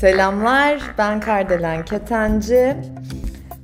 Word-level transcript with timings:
Selamlar, 0.00 0.80
ben 0.98 1.20
Kardelen 1.20 1.84
Ketenci. 1.84 2.76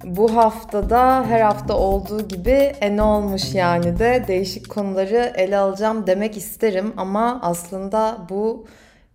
Bu 0.04 0.37
haftada 0.37 1.27
her 1.27 1.41
hafta 1.41 1.77
olduğu 1.77 2.29
gibi 2.29 2.73
e 2.80 2.96
ne 2.96 3.03
olmuş 3.03 3.54
yani 3.54 3.98
de 3.98 4.25
değişik 4.29 4.69
konuları 4.69 5.32
ele 5.34 5.59
alacağım 5.59 6.07
demek 6.07 6.37
isterim 6.37 6.93
ama 6.96 7.41
aslında 7.43 8.19
bu 8.29 8.66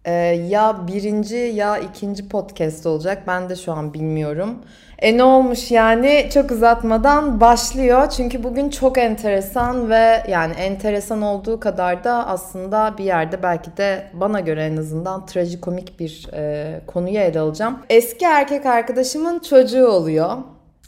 e, 0.08 0.12
ya 0.50 0.88
birinci 0.88 1.36
ya 1.36 1.78
ikinci 1.78 2.30
podcast 2.30 2.86
olacak 2.86 3.24
ben 3.28 3.50
de 3.50 3.56
şu 3.56 3.71
an 3.71 3.94
bilmiyorum. 3.94 4.56
E 5.00 5.18
ne 5.18 5.24
olmuş 5.24 5.71
yani 5.71 6.30
çok 6.34 6.52
uzatmadan 6.52 7.42
başlıyor 7.42 8.10
çünkü 8.10 8.43
bugün 8.43 8.70
çok 8.70 8.98
enteresan 8.98 9.89
ve 9.89 10.24
yani 10.30 10.54
enteresan 10.54 11.21
olduğu 11.21 11.60
kadar 11.60 12.04
da 12.04 12.28
aslında 12.28 12.96
bir 12.97 13.04
yerde 13.04 13.43
belki 13.43 13.78
de 13.78 14.04
bana 14.14 14.39
göre 14.39 14.66
en 14.66 14.78
azından 14.78 15.25
trajikomik 15.25 16.00
bir 16.00 16.30
e, 16.33 16.82
konuyu 16.88 17.18
ele 17.18 17.39
alacağım. 17.39 17.80
Eski 17.89 18.25
erkek 18.25 18.66
arkadaşımın 18.66 19.39
çocuğu 19.39 19.88
oluyor 19.88 20.38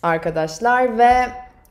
arkadaşlar 0.04 0.98
ve 0.98 1.14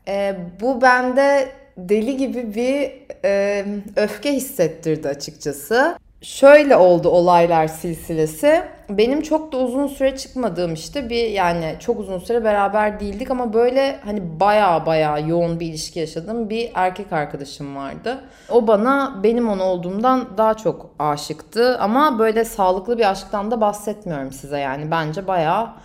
e, 0.07 0.35
bu 0.61 0.81
bende 0.81 1.49
deli 1.77 2.17
gibi 2.17 2.55
bir 2.55 2.91
e, 3.25 3.65
öfke 3.95 4.33
hissettirdi 4.33 5.07
açıkçası. 5.07 5.95
Şöyle 6.21 6.75
oldu 6.75 7.09
olaylar 7.09 7.67
silsilesi. 7.67 8.63
Benim 8.89 9.21
çok 9.21 9.51
da 9.51 9.57
uzun 9.57 9.87
süre 9.87 10.17
çıkmadığım 10.17 10.73
işte 10.73 11.09
bir 11.09 11.29
yani 11.29 11.75
çok 11.79 11.99
uzun 11.99 12.19
süre 12.19 12.43
beraber 12.43 12.99
değildik 12.99 13.31
ama 13.31 13.53
böyle 13.53 13.99
hani 14.05 14.39
baya 14.39 14.85
baya 14.85 15.17
yoğun 15.17 15.59
bir 15.59 15.65
ilişki 15.67 15.99
yaşadığım 15.99 16.49
bir 16.49 16.71
erkek 16.73 17.13
arkadaşım 17.13 17.75
vardı. 17.75 18.23
O 18.49 18.67
bana 18.67 19.19
benim 19.23 19.49
ona 19.49 19.63
olduğumdan 19.63 20.37
daha 20.37 20.53
çok 20.53 20.89
aşıktı 20.99 21.77
ama 21.77 22.19
böyle 22.19 22.45
sağlıklı 22.45 22.97
bir 22.97 23.09
aşktan 23.11 23.51
da 23.51 23.61
bahsetmiyorum 23.61 24.31
size 24.31 24.59
yani 24.59 24.91
bence 24.91 25.27
baya 25.27 25.75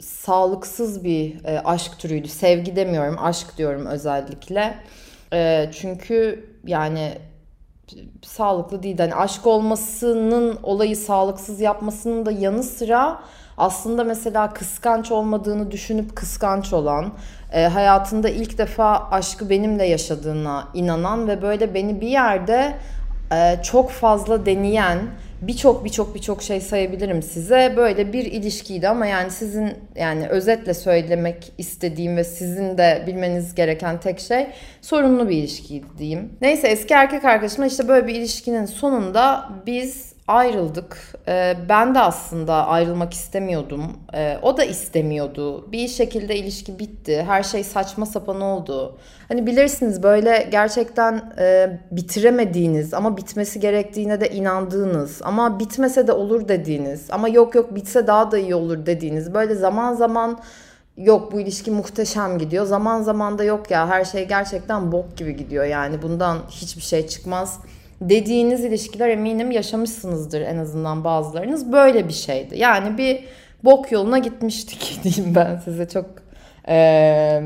sağlıksız 0.00 1.04
bir 1.04 1.44
e, 1.44 1.60
aşk 1.60 1.98
türüydü. 1.98 2.28
Sevgi 2.28 2.76
demiyorum, 2.76 3.16
aşk 3.20 3.58
diyorum 3.58 3.86
özellikle. 3.86 4.74
E, 5.32 5.70
çünkü 5.72 6.48
yani 6.66 7.12
sağlıklı 8.22 8.82
değil. 8.82 8.98
Hani 8.98 9.14
aşk 9.14 9.46
olmasının 9.46 10.58
olayı 10.62 10.96
sağlıksız 10.96 11.60
yapmasının 11.60 12.26
da 12.26 12.30
yanı 12.30 12.62
sıra 12.62 13.20
aslında 13.58 14.04
mesela 14.04 14.52
kıskanç 14.52 15.12
olmadığını 15.12 15.70
düşünüp 15.70 16.16
kıskanç 16.16 16.72
olan, 16.72 17.12
e, 17.52 17.66
hayatında 17.66 18.28
ilk 18.28 18.58
defa 18.58 19.08
aşkı 19.10 19.50
benimle 19.50 19.86
yaşadığına 19.86 20.68
inanan 20.74 21.28
ve 21.28 21.42
böyle 21.42 21.74
beni 21.74 22.00
bir 22.00 22.08
yerde 22.08 22.76
e, 23.32 23.62
çok 23.62 23.90
fazla 23.90 24.46
deneyen, 24.46 24.98
birçok 25.46 25.84
birçok 25.84 26.14
birçok 26.14 26.42
şey 26.42 26.60
sayabilirim 26.60 27.22
size. 27.22 27.74
Böyle 27.76 28.12
bir 28.12 28.24
ilişkiydi 28.24 28.88
ama 28.88 29.06
yani 29.06 29.30
sizin 29.30 29.72
yani 29.96 30.28
özetle 30.28 30.74
söylemek 30.74 31.52
istediğim 31.58 32.16
ve 32.16 32.24
sizin 32.24 32.78
de 32.78 33.04
bilmeniz 33.06 33.54
gereken 33.54 34.00
tek 34.00 34.20
şey 34.20 34.46
sorunlu 34.80 35.28
bir 35.28 35.36
ilişkiydi 35.36 35.86
diyeyim. 35.98 36.32
Neyse 36.40 36.68
eski 36.68 36.94
erkek 36.94 37.24
arkadaşımla 37.24 37.66
işte 37.66 37.88
böyle 37.88 38.06
bir 38.06 38.14
ilişkinin 38.14 38.66
sonunda 38.66 39.50
biz 39.66 40.13
ayrıldık. 40.28 41.14
Ee, 41.28 41.56
ben 41.68 41.94
de 41.94 42.00
aslında 42.00 42.66
ayrılmak 42.66 43.14
istemiyordum. 43.14 43.92
Ee, 44.14 44.38
o 44.42 44.56
da 44.56 44.64
istemiyordu. 44.64 45.72
Bir 45.72 45.88
şekilde 45.88 46.36
ilişki 46.36 46.78
bitti. 46.78 47.22
Her 47.26 47.42
şey 47.42 47.64
saçma 47.64 48.06
sapan 48.06 48.40
oldu. 48.40 48.98
Hani 49.28 49.46
bilirsiniz 49.46 50.02
böyle 50.02 50.48
gerçekten 50.50 51.32
e, 51.38 51.78
bitiremediğiniz 51.90 52.94
ama 52.94 53.16
bitmesi 53.16 53.60
gerektiğine 53.60 54.20
de 54.20 54.30
inandığınız 54.30 55.20
ama 55.24 55.58
bitmese 55.58 56.06
de 56.06 56.12
olur 56.12 56.48
dediğiniz 56.48 57.10
ama 57.10 57.28
yok 57.28 57.54
yok 57.54 57.74
bitse 57.74 58.06
daha 58.06 58.30
da 58.30 58.38
iyi 58.38 58.54
olur 58.54 58.86
dediğiniz 58.86 59.34
böyle 59.34 59.54
zaman 59.54 59.94
zaman 59.94 60.38
yok 60.96 61.32
bu 61.32 61.40
ilişki 61.40 61.70
muhteşem 61.70 62.38
gidiyor. 62.38 62.66
Zaman 62.66 63.02
zaman 63.02 63.38
da 63.38 63.44
yok 63.44 63.70
ya 63.70 63.88
her 63.88 64.04
şey 64.04 64.28
gerçekten 64.28 64.92
bok 64.92 65.16
gibi 65.16 65.36
gidiyor. 65.36 65.64
Yani 65.64 66.02
bundan 66.02 66.38
hiçbir 66.50 66.82
şey 66.82 67.06
çıkmaz 67.06 67.60
dediğiniz 68.08 68.64
ilişkiler 68.64 69.08
eminim 69.08 69.50
yaşamışsınızdır 69.50 70.40
en 70.40 70.58
azından 70.58 71.04
bazılarınız. 71.04 71.72
Böyle 71.72 72.08
bir 72.08 72.12
şeydi. 72.12 72.58
Yani 72.58 72.98
bir 72.98 73.24
bok 73.64 73.92
yoluna 73.92 74.18
gitmiştik 74.18 75.00
diyeyim 75.04 75.34
ben 75.34 75.56
size 75.56 75.88
çok 75.88 76.06
e, 76.68 77.42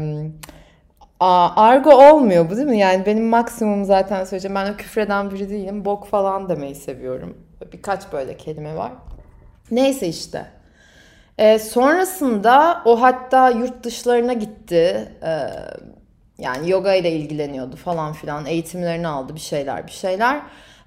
argo 1.21 1.91
olmuyor 1.91 2.51
bu 2.51 2.57
değil 2.57 2.69
mi? 2.69 2.79
Yani 2.79 3.07
benim 3.07 3.25
maksimum 3.25 3.85
zaten 3.85 4.25
söyleyeceğim. 4.25 4.55
Ben 4.55 4.73
o 4.73 4.77
küfreden 4.77 5.31
biri 5.31 5.51
değilim. 5.51 5.85
Bok 5.85 6.07
falan 6.07 6.49
demeyi 6.49 6.75
seviyorum. 6.75 7.39
Birkaç 7.73 8.13
böyle 8.13 8.37
kelime 8.37 8.77
var. 8.77 8.93
Neyse 9.71 10.09
işte. 10.09 10.47
E, 11.39 11.59
sonrasında 11.59 12.83
o 12.85 13.03
hatta 13.03 13.51
yurt 13.51 13.85
dışlarına 13.85 14.33
gitti. 14.33 15.09
E, 15.23 15.33
yani 16.39 16.71
yoga 16.71 16.95
ile 16.95 17.13
ilgileniyordu 17.13 17.77
falan 17.77 18.13
filan. 18.13 18.47
Eğitimlerini 18.47 19.09
aldı 19.09 19.35
bir 19.35 19.41
şeyler 19.41 19.87
bir 19.87 19.93
şeyler. 19.93 20.41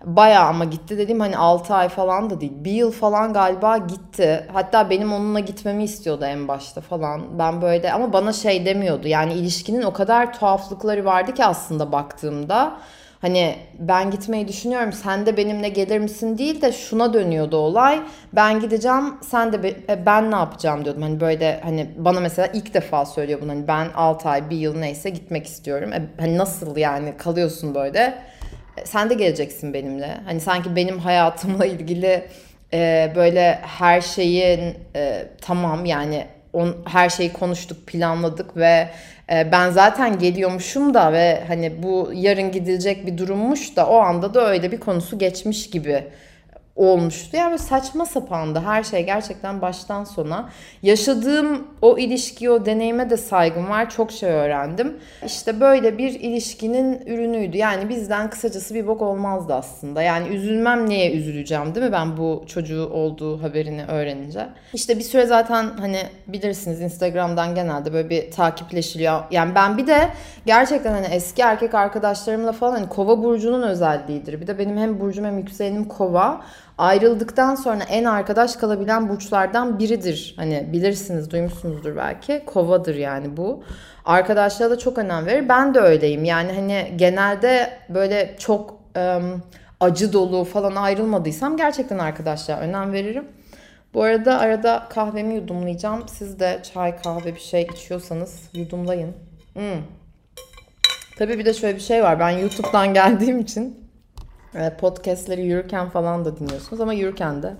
Bayağı 0.06 0.45
ama 0.47 0.66
gitti 0.66 0.97
dediğim 0.97 1.19
hani 1.19 1.38
6 1.38 1.73
ay 1.73 1.89
falan 1.89 2.29
da 2.29 2.41
değil. 2.41 2.51
Bir 2.56 2.72
yıl 2.72 2.91
falan 2.91 3.34
galiba 3.34 3.78
gitti. 3.78 4.47
Hatta 4.53 4.90
benim 4.90 5.13
onunla 5.13 5.40
gitmemi 5.40 5.84
istiyordu 5.84 6.25
en 6.25 6.47
başta 6.47 6.81
falan. 6.81 7.40
Ben 7.40 7.61
böyle 7.61 7.94
ama 7.94 8.13
bana 8.13 8.34
şey 8.34 8.66
demiyordu. 8.66 9.07
Yani 9.07 9.34
ilişkinin 9.34 9.81
o 9.81 9.94
kadar 9.94 10.34
tuhaflıkları 10.34 11.06
vardı 11.06 11.34
ki 11.34 11.45
aslında 11.45 11.91
baktığımda. 11.91 12.78
Hani 13.21 13.55
ben 13.79 14.11
gitmeyi 14.11 14.47
düşünüyorum 14.47 14.93
sen 14.93 15.25
de 15.25 15.37
benimle 15.37 15.69
gelir 15.69 15.99
misin 15.99 16.37
değil 16.37 16.61
de 16.61 16.71
şuna 16.71 17.13
dönüyordu 17.13 17.57
olay. 17.57 18.01
Ben 18.33 18.59
gideceğim 18.59 19.13
sen 19.21 19.53
de 19.53 19.75
e, 19.89 20.05
ben 20.05 20.31
ne 20.31 20.35
yapacağım 20.35 20.85
diyordum. 20.85 21.01
Hani 21.01 21.19
böyle 21.19 21.59
hani 21.63 21.89
bana 21.97 22.19
mesela 22.19 22.47
ilk 22.47 22.73
defa 22.73 23.05
söylüyor 23.05 23.41
bunu. 23.41 23.51
Hani 23.51 23.67
ben 23.67 23.87
6 23.95 24.29
ay 24.29 24.49
bir 24.49 24.57
yıl 24.57 24.79
neyse 24.79 25.09
gitmek 25.09 25.45
istiyorum. 25.45 25.93
E, 25.93 26.01
hani 26.19 26.37
nasıl 26.37 26.77
yani 26.77 27.17
kalıyorsun 27.17 27.75
böyle. 27.75 28.23
E, 28.77 28.85
sen 28.85 29.09
de 29.09 29.13
geleceksin 29.13 29.73
benimle. 29.73 30.17
Hani 30.25 30.39
sanki 30.39 30.75
benim 30.75 30.99
hayatımla 30.99 31.65
ilgili 31.65 32.27
e, 32.73 33.11
böyle 33.15 33.59
her 33.61 34.01
şeyin 34.01 34.75
e, 34.95 35.27
tamam 35.41 35.85
yani 35.85 36.25
on, 36.53 36.75
her 36.85 37.09
şeyi 37.09 37.34
konuştuk, 37.34 37.88
planladık 37.88 38.57
ve 38.57 38.89
e, 39.31 39.51
ben 39.51 39.69
zaten 39.69 40.19
geliyormuşum 40.19 40.94
da 40.94 41.13
ve 41.13 41.44
hani 41.47 41.84
bu 41.84 42.12
yarın 42.13 42.51
gidilecek 42.51 43.07
bir 43.07 43.17
durummuş 43.17 43.75
da 43.75 43.88
o 43.88 43.97
anda 43.97 44.34
da 44.34 44.50
öyle 44.50 44.72
bir 44.72 44.79
konusu 44.79 45.19
geçmiş 45.19 45.69
gibi 45.69 46.03
olmuştu. 46.81 47.37
Yani 47.37 47.59
saçma 47.59 48.05
sapandı 48.05 48.59
her 48.65 48.83
şey 48.83 49.05
gerçekten 49.05 49.61
baştan 49.61 50.03
sona. 50.03 50.49
Yaşadığım 50.83 51.67
o 51.81 51.97
ilişki, 51.97 52.51
o 52.51 52.65
deneyime 52.65 53.09
de 53.09 53.17
saygım 53.17 53.69
var. 53.69 53.89
Çok 53.89 54.11
şey 54.11 54.29
öğrendim. 54.29 54.97
İşte 55.25 55.59
böyle 55.59 55.97
bir 55.97 56.19
ilişkinin 56.19 57.01
ürünüydü. 57.05 57.57
Yani 57.57 57.89
bizden 57.89 58.29
kısacası 58.29 58.75
bir 58.75 58.87
bok 58.87 59.01
olmazdı 59.01 59.53
aslında. 59.53 60.01
Yani 60.01 60.27
üzülmem 60.27 60.89
neye 60.89 61.11
üzüleceğim 61.11 61.75
değil 61.75 61.85
mi 61.85 61.91
ben 61.91 62.17
bu 62.17 62.43
çocuğu 62.47 62.89
olduğu 62.93 63.43
haberini 63.43 63.85
öğrenince. 63.85 64.47
İşte 64.73 64.97
bir 64.97 65.03
süre 65.03 65.25
zaten 65.25 65.69
hani 65.79 65.99
bilirsiniz 66.27 66.81
Instagram'dan 66.81 67.55
genelde 67.55 67.93
böyle 67.93 68.09
bir 68.09 68.31
takipleşiliyor. 68.31 69.19
Yani 69.31 69.55
ben 69.55 69.77
bir 69.77 69.87
de 69.87 70.09
gerçekten 70.45 70.91
hani 70.91 71.05
eski 71.05 71.41
erkek 71.41 71.73
arkadaşlarımla 71.75 72.51
falan 72.51 72.71
hani 72.71 72.89
kova 72.89 73.23
burcunun 73.23 73.61
özelliğidir. 73.61 74.41
Bir 74.41 74.47
de 74.47 74.59
benim 74.59 74.77
hem 74.77 74.99
burcum 74.99 75.25
hem 75.25 75.37
yükselenim 75.37 75.85
kova 75.85 76.41
ayrıldıktan 76.81 77.55
sonra 77.55 77.83
en 77.83 78.03
arkadaş 78.03 78.55
kalabilen 78.55 79.09
burçlardan 79.09 79.79
biridir. 79.79 80.33
Hani 80.37 80.69
bilirsiniz, 80.71 81.31
duymuşsunuzdur 81.31 81.95
belki. 81.95 82.43
Kovadır 82.45 82.95
yani 82.95 83.37
bu. 83.37 83.63
Arkadaşlığa 84.05 84.69
da 84.69 84.77
çok 84.77 84.97
önem 84.97 85.25
verir. 85.25 85.49
Ben 85.49 85.73
de 85.73 85.79
öyleyim. 85.79 86.23
Yani 86.23 86.51
hani 86.53 86.93
genelde 86.95 87.78
böyle 87.89 88.35
çok 88.39 88.79
ım, 88.97 89.43
acı 89.79 90.13
dolu 90.13 90.43
falan 90.43 90.75
ayrılmadıysam 90.75 91.57
gerçekten 91.57 91.99
arkadaşlığa 91.99 92.59
önem 92.59 92.93
veririm. 92.93 93.25
Bu 93.93 94.03
arada 94.03 94.39
arada 94.39 94.87
kahvemi 94.89 95.35
yudumlayacağım. 95.35 96.07
Siz 96.07 96.39
de 96.39 96.59
çay, 96.73 97.01
kahve 97.01 97.35
bir 97.35 97.39
şey 97.39 97.61
içiyorsanız 97.61 98.49
yudumlayın. 98.53 99.13
Hmm. 99.53 99.81
Tabii 101.17 101.39
bir 101.39 101.45
de 101.45 101.53
şöyle 101.53 101.75
bir 101.75 101.81
şey 101.81 102.03
var. 102.03 102.19
Ben 102.19 102.29
YouTube'dan 102.29 102.93
geldiğim 102.93 103.39
için 103.39 103.80
podcastleri 104.79 105.41
yürürken 105.41 105.89
falan 105.89 106.25
da 106.25 106.37
dinliyorsunuz 106.37 106.81
ama 106.81 106.93
yürürken 106.93 107.43
de 107.43 107.53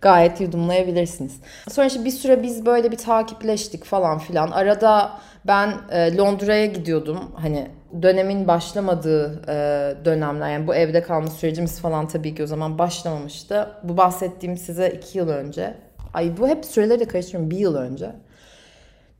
gayet 0.00 0.40
yudumlayabilirsiniz. 0.40 1.40
Sonra 1.70 1.86
işte 1.86 2.04
bir 2.04 2.10
süre 2.10 2.42
biz 2.42 2.66
böyle 2.66 2.92
bir 2.92 2.96
takipleştik 2.96 3.84
falan 3.84 4.18
filan. 4.18 4.50
Arada 4.50 5.12
ben 5.44 5.74
e, 5.90 6.16
Londra'ya 6.16 6.66
gidiyordum. 6.66 7.18
Hani 7.34 7.68
dönemin 8.02 8.48
başlamadığı 8.48 9.42
e, 9.48 10.04
dönemler 10.04 10.50
yani 10.50 10.66
bu 10.66 10.74
evde 10.74 11.02
kalma 11.02 11.30
sürecimiz 11.30 11.80
falan 11.80 12.08
tabii 12.08 12.34
ki 12.34 12.42
o 12.42 12.46
zaman 12.46 12.78
başlamamıştı. 12.78 13.68
Bu 13.82 13.96
bahsettiğim 13.96 14.56
size 14.56 14.90
iki 14.90 15.18
yıl 15.18 15.28
önce. 15.28 15.74
Ay 16.14 16.36
bu 16.38 16.48
hep 16.48 16.64
süreleri 16.64 17.00
de 17.00 17.04
karıştırıyorum 17.04 17.50
bir 17.50 17.58
yıl 17.58 17.76
önce. 17.76 18.12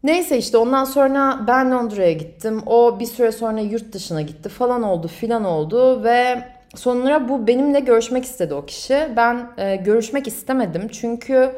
Neyse 0.02 0.38
işte 0.38 0.56
ondan 0.56 0.84
sonra 0.84 1.40
ben 1.46 1.70
Londra'ya 1.70 2.12
gittim. 2.12 2.62
O 2.66 3.00
bir 3.00 3.06
süre 3.06 3.32
sonra 3.32 3.60
yurt 3.60 3.92
dışına 3.92 4.22
gitti 4.22 4.48
falan 4.48 4.82
oldu 4.82 5.08
filan 5.08 5.44
oldu 5.44 6.04
ve 6.04 6.44
sonra 6.76 7.28
bu 7.28 7.46
benimle 7.46 7.80
görüşmek 7.80 8.24
istedi 8.24 8.54
o 8.54 8.66
kişi. 8.66 9.08
Ben 9.16 9.46
e, 9.56 9.76
görüşmek 9.76 10.26
istemedim 10.26 10.88
çünkü 10.88 11.52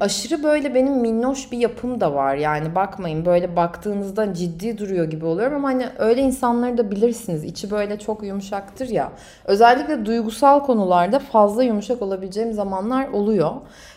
aşırı 0.00 0.42
böyle 0.42 0.74
benim 0.74 0.92
minnoş 0.92 1.52
bir 1.52 1.58
yapım 1.58 2.00
da 2.00 2.14
var. 2.14 2.34
Yani 2.34 2.74
bakmayın 2.74 3.24
böyle 3.24 3.56
baktığınızda 3.56 4.34
ciddi 4.34 4.78
duruyor 4.78 5.04
gibi 5.04 5.24
oluyorum 5.24 5.54
ama 5.54 5.68
hani 5.68 5.86
öyle 5.98 6.20
insanları 6.20 6.78
da 6.78 6.90
bilirsiniz. 6.90 7.44
İçi 7.44 7.70
böyle 7.70 7.98
çok 7.98 8.22
yumuşaktır 8.22 8.88
ya. 8.88 9.12
Özellikle 9.44 10.06
duygusal 10.06 10.60
konularda 10.60 11.18
fazla 11.18 11.64
yumuşak 11.64 12.02
olabileceğim 12.02 12.52
zamanlar 12.52 13.08
oluyor. 13.08 13.50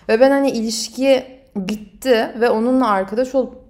Ve 0.10 0.20
ben 0.20 0.32
hani 0.32 0.50
ilişki 0.52 1.24
bitti 1.56 2.32
ve 2.40 2.50
onunla 2.50 2.90
arkadaş 2.90 3.36
olup 3.36 3.61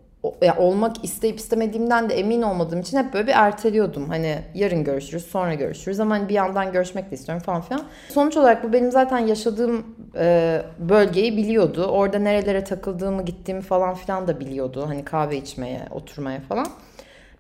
ya 0.42 0.58
olmak 0.58 1.04
isteyip 1.04 1.40
istemediğimden 1.40 2.10
de 2.10 2.20
emin 2.20 2.42
olmadığım 2.42 2.80
için 2.80 2.98
hep 2.98 3.14
böyle 3.14 3.28
bir 3.28 3.32
erteliyordum. 3.36 4.10
Hani 4.10 4.40
yarın 4.54 4.84
görüşürüz, 4.84 5.26
sonra 5.26 5.54
görüşürüz 5.54 6.00
ama 6.00 6.16
hani 6.16 6.30
bir 6.30 6.34
yandan 6.34 6.72
görüşmek 6.72 7.12
de 7.12 7.16
istiyorum 7.16 7.44
falan 7.46 7.62
filan. 7.62 7.84
Sonuç 8.10 8.38
olarak 8.38 8.64
bu 8.64 8.74
benim 8.74 8.92
zaten 8.92 9.18
yaşadığım 9.18 9.86
e, 10.18 10.62
bölgeyi 10.80 11.38
biliyordu. 11.38 11.86
Orada 11.86 12.20
nerelere 12.20 12.64
takıldığımı, 12.64 13.26
gittiğimi 13.26 13.62
falan 13.62 13.94
filan 13.94 14.28
da 14.28 14.40
biliyordu. 14.40 14.86
Hani 14.88 15.06
kahve 15.06 15.38
içmeye, 15.38 15.82
oturmaya 15.92 16.40
falan. 16.40 16.68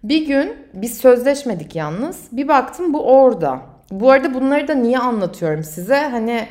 Bir 0.04 0.28
gün 0.28 0.54
biz 0.74 0.98
sözleşmedik 0.98 1.75
yalnız. 1.75 2.28
Bir 2.31 2.48
baktım 2.48 2.94
bu 2.94 3.06
orada. 3.06 3.60
Bu 3.92 4.12
arada 4.12 4.33
bunları 4.33 4.68
da 4.68 4.74
niye 4.74 5.00
anlatıyorum 5.00 5.63
size? 5.63 5.98
Hani 5.98 6.48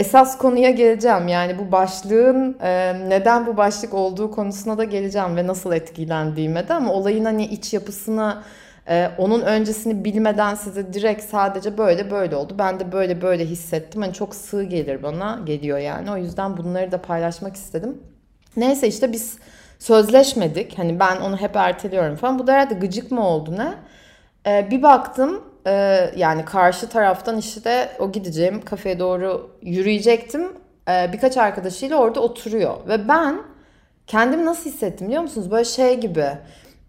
esas 0.00 0.38
konuya 0.38 0.70
geleceğim. 0.70 1.28
Yani 1.28 1.58
bu 1.58 1.72
başlığın 1.72 2.56
e, 2.62 2.94
neden 3.08 3.46
bu 3.46 3.56
başlık 3.56 3.94
olduğu 3.94 4.30
konusuna 4.30 4.78
da 4.78 4.84
geleceğim 4.84 5.36
ve 5.36 5.46
nasıl 5.46 5.72
etkilendiğime 5.72 6.68
de 6.68 6.74
ama 6.74 6.92
olayın 6.92 7.24
hani 7.24 7.46
iç 7.46 7.72
yapısını 7.72 8.42
e, 8.88 9.10
onun 9.18 9.40
öncesini 9.40 10.04
bilmeden 10.04 10.54
size 10.54 10.92
direkt 10.92 11.22
sadece 11.22 11.78
böyle 11.78 12.10
böyle 12.10 12.36
oldu. 12.36 12.54
Ben 12.58 12.80
de 12.80 12.92
böyle 12.92 13.22
böyle 13.22 13.44
hissettim. 13.46 14.02
Hani 14.02 14.12
çok 14.12 14.34
sığ 14.34 14.64
gelir 14.64 15.02
bana. 15.02 15.40
Geliyor 15.44 15.78
yani. 15.78 16.10
O 16.12 16.16
yüzden 16.16 16.56
bunları 16.56 16.92
da 16.92 17.02
paylaşmak 17.02 17.56
istedim. 17.56 17.98
Neyse 18.56 18.88
işte 18.88 19.12
biz 19.12 19.38
sözleşmedik. 19.78 20.78
Hani 20.78 21.00
ben 21.00 21.16
onu 21.16 21.36
hep 21.36 21.56
erteliyorum 21.56 22.16
falan. 22.16 22.38
Bu 22.38 22.46
da 22.46 22.52
herhalde 22.52 22.74
gıcık 22.74 23.10
mı 23.10 23.26
oldu 23.26 23.54
ne? 23.56 23.74
Ee, 24.46 24.70
bir 24.70 24.82
baktım 24.82 25.49
e, 25.66 25.72
yani 26.16 26.44
karşı 26.44 26.88
taraftan 26.88 27.38
işte 27.38 27.88
o 27.98 28.12
gideceğim 28.12 28.62
kafeye 28.64 28.98
doğru 28.98 29.50
yürüyecektim. 29.62 30.60
Ee, 30.90 31.12
birkaç 31.12 31.36
arkadaşıyla 31.36 31.96
orada 31.96 32.20
oturuyor. 32.20 32.74
Ve 32.88 33.08
ben 33.08 33.42
kendimi 34.06 34.44
nasıl 34.44 34.70
hissettim 34.70 35.06
biliyor 35.06 35.22
musunuz? 35.22 35.50
Böyle 35.50 35.64
şey 35.64 36.00
gibi 36.00 36.26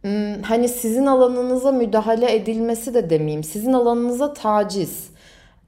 hmm, 0.01 0.41
hani 0.41 0.69
sizin 0.69 1.06
alanınıza 1.06 1.71
müdahale 1.71 2.35
edilmesi 2.35 2.94
de 2.94 3.09
demeyeyim. 3.09 3.44
Sizin 3.44 3.73
alanınıza 3.73 4.33
taciz. 4.33 5.12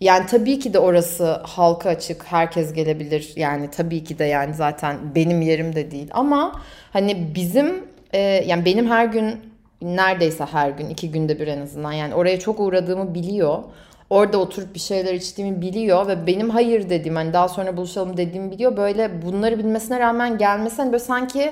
Yani 0.01 0.25
tabii 0.25 0.59
ki 0.59 0.73
de 0.73 0.79
orası 0.79 1.33
halka 1.43 1.89
açık, 1.89 2.25
herkes 2.25 2.73
gelebilir. 2.73 3.33
Yani 3.35 3.69
tabii 3.71 4.03
ki 4.03 4.19
de 4.19 4.23
yani 4.23 4.53
zaten 4.53 4.97
benim 5.15 5.41
yerim 5.41 5.75
de 5.75 5.91
değil. 5.91 6.09
Ama 6.13 6.61
hani 6.93 7.35
bizim 7.35 7.83
e, 8.13 8.19
yani 8.19 8.65
benim 8.65 8.87
her 8.87 9.05
gün 9.05 9.52
neredeyse 9.83 10.45
her 10.45 10.69
gün 10.69 10.89
iki 10.89 11.11
günde 11.11 11.39
bir 11.39 11.47
en 11.47 11.61
azından 11.61 11.91
yani 11.91 12.15
oraya 12.15 12.39
çok 12.39 12.59
uğradığımı 12.59 13.13
biliyor. 13.13 13.63
Orada 14.09 14.37
oturup 14.37 14.75
bir 14.75 14.79
şeyler 14.79 15.13
içtiğimi 15.13 15.61
biliyor 15.61 16.07
ve 16.07 16.27
benim 16.27 16.49
hayır 16.49 16.89
dediğim 16.89 17.15
hani 17.15 17.33
daha 17.33 17.49
sonra 17.49 17.77
buluşalım 17.77 18.17
dediğimi 18.17 18.51
biliyor. 18.51 18.77
Böyle 18.77 19.21
bunları 19.21 19.59
bilmesine 19.59 19.99
rağmen 19.99 20.37
gelmesi 20.37 20.77
hani 20.77 20.91
böyle 20.91 21.03
sanki 21.03 21.51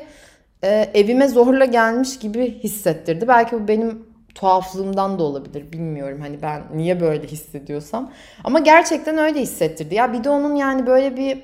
e, 0.63 0.89
evime 0.93 1.27
zorla 1.27 1.65
gelmiş 1.65 2.19
gibi 2.19 2.59
hissettirdi. 2.63 3.27
Belki 3.27 3.55
bu 3.55 3.67
benim 3.67 4.05
tuhaflığımdan 4.35 5.19
da 5.19 5.23
olabilir 5.23 5.71
bilmiyorum 5.71 6.21
hani 6.21 6.41
ben 6.41 6.61
niye 6.73 7.01
böyle 7.01 7.27
hissediyorsam. 7.27 8.11
Ama 8.43 8.59
gerçekten 8.59 9.17
öyle 9.17 9.39
hissettirdi. 9.39 9.95
Ya 9.95 10.13
bir 10.13 10.23
de 10.23 10.29
onun 10.29 10.55
yani 10.55 10.87
böyle 10.87 11.17
bir 11.17 11.43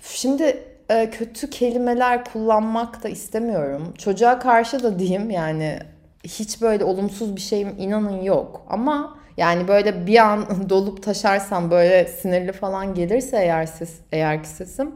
şimdi 0.00 0.62
e, 0.90 1.10
kötü 1.10 1.50
kelimeler 1.50 2.24
kullanmak 2.24 3.02
da 3.02 3.08
istemiyorum. 3.08 3.94
Çocuğa 3.98 4.38
karşı 4.38 4.82
da 4.82 4.98
diyeyim 4.98 5.30
yani 5.30 5.78
hiç 6.24 6.62
böyle 6.62 6.84
olumsuz 6.84 7.36
bir 7.36 7.40
şeyim 7.40 7.74
inanın 7.78 8.22
yok. 8.22 8.66
Ama 8.68 9.18
yani 9.36 9.68
böyle 9.68 10.06
bir 10.06 10.16
an 10.16 10.46
dolup 10.68 11.02
taşarsam 11.02 11.70
böyle 11.70 12.08
sinirli 12.08 12.52
falan 12.52 12.94
gelirse 12.94 13.36
eğer 13.36 13.66
ses 13.66 13.98
eğer 14.12 14.42
ki 14.42 14.48
sesim 14.48 14.94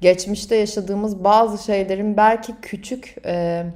geçmişte 0.00 0.56
yaşadığımız 0.56 1.24
bazı 1.24 1.64
şeylerin 1.64 2.16
belki 2.16 2.52
küçük 2.62 3.16
e, 3.26 3.66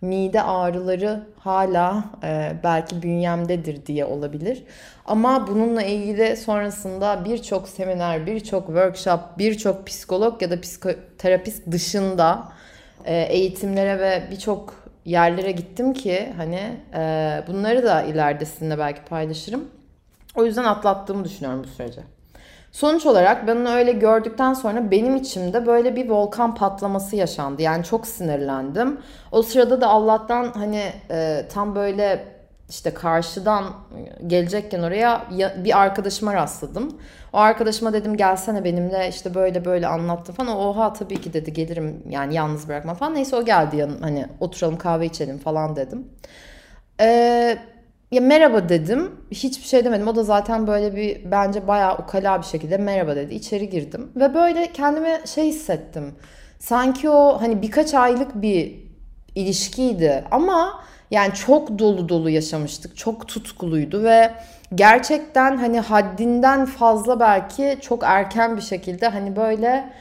mide 0.00 0.42
ağrıları 0.42 1.26
hala 1.38 2.04
e, 2.24 2.52
belki 2.64 3.02
bünyemdedir 3.02 3.86
diye 3.86 4.04
olabilir. 4.04 4.64
Ama 5.04 5.46
bununla 5.46 5.82
ilgili 5.82 6.36
sonrasında 6.36 7.24
birçok 7.24 7.68
seminer, 7.68 8.26
birçok 8.26 8.66
workshop, 8.66 9.20
birçok 9.38 9.86
psikolog 9.86 10.42
ya 10.42 10.50
da 10.50 10.60
psikoterapist 10.60 11.70
dışında 11.70 12.48
e, 13.04 13.22
eğitimlere 13.22 13.98
ve 13.98 14.22
birçok 14.30 14.87
yerlere 15.08 15.52
gittim 15.52 15.92
ki 15.92 16.32
hani 16.36 16.60
e, 16.94 17.42
bunları 17.48 17.82
da 17.82 18.02
ileride 18.02 18.44
sizinle 18.44 18.78
belki 18.78 19.04
paylaşırım. 19.04 19.64
O 20.34 20.44
yüzden 20.44 20.64
atlattığımı 20.64 21.24
düşünüyorum 21.24 21.64
bu 21.64 21.68
sürece. 21.68 22.00
Sonuç 22.72 23.06
olarak 23.06 23.46
ben 23.46 23.56
onu 23.56 23.70
öyle 23.70 23.92
gördükten 23.92 24.54
sonra 24.54 24.90
benim 24.90 25.16
içimde 25.16 25.66
böyle 25.66 25.96
bir 25.96 26.08
volkan 26.08 26.54
patlaması 26.54 27.16
yaşandı. 27.16 27.62
Yani 27.62 27.84
çok 27.84 28.06
sinirlendim. 28.06 29.00
O 29.32 29.42
sırada 29.42 29.80
da 29.80 29.88
Allah'tan 29.88 30.52
hani 30.54 30.92
e, 31.10 31.44
tam 31.52 31.74
böyle 31.74 32.24
işte 32.68 32.94
karşıdan 32.94 33.64
gelecekken 34.26 34.82
oraya 34.82 35.26
bir 35.64 35.80
arkadaşıma 35.80 36.34
rastladım. 36.34 37.00
O 37.32 37.38
arkadaşıma 37.38 37.92
dedim 37.92 38.16
gelsene 38.16 38.64
benimle 38.64 39.08
işte 39.08 39.34
böyle 39.34 39.64
böyle 39.64 39.86
anlattı 39.86 40.32
falan. 40.32 40.56
Oha 40.56 40.92
tabii 40.92 41.20
ki 41.20 41.32
dedi 41.32 41.52
gelirim 41.52 42.02
yani 42.08 42.34
yalnız 42.34 42.68
bırakma 42.68 42.94
falan. 42.94 43.14
Neyse 43.14 43.36
o 43.36 43.44
geldi 43.44 43.76
yanım 43.76 44.02
hani 44.02 44.26
oturalım 44.40 44.78
kahve 44.78 45.06
içelim 45.06 45.38
falan 45.38 45.76
dedim. 45.76 46.08
Ee, 47.00 47.58
ya 48.12 48.20
merhaba 48.20 48.68
dedim. 48.68 49.10
Hiçbir 49.30 49.66
şey 49.66 49.84
demedim. 49.84 50.08
O 50.08 50.16
da 50.16 50.22
zaten 50.22 50.66
böyle 50.66 50.96
bir 50.96 51.30
bence 51.30 51.68
bayağı 51.68 51.98
ukala 51.98 52.38
bir 52.38 52.46
şekilde 52.46 52.76
merhaba 52.76 53.16
dedi. 53.16 53.34
İçeri 53.34 53.68
girdim 53.70 54.12
ve 54.16 54.34
böyle 54.34 54.72
kendime 54.72 55.20
şey 55.26 55.48
hissettim. 55.48 56.14
Sanki 56.58 57.10
o 57.10 57.40
hani 57.40 57.62
birkaç 57.62 57.94
aylık 57.94 58.42
bir 58.42 58.88
ilişkiydi 59.34 60.24
ama 60.30 60.80
yani 61.10 61.34
çok 61.34 61.78
dolu 61.78 62.08
dolu 62.08 62.30
yaşamıştık. 62.30 62.96
Çok 62.96 63.28
tutkuluydu 63.28 64.04
ve 64.04 64.30
gerçekten 64.74 65.56
hani 65.56 65.80
haddinden 65.80 66.66
fazla 66.66 67.20
belki 67.20 67.78
çok 67.80 68.02
erken 68.04 68.56
bir 68.56 68.62
şekilde 68.62 69.08
hani 69.08 69.36
böyle 69.36 69.92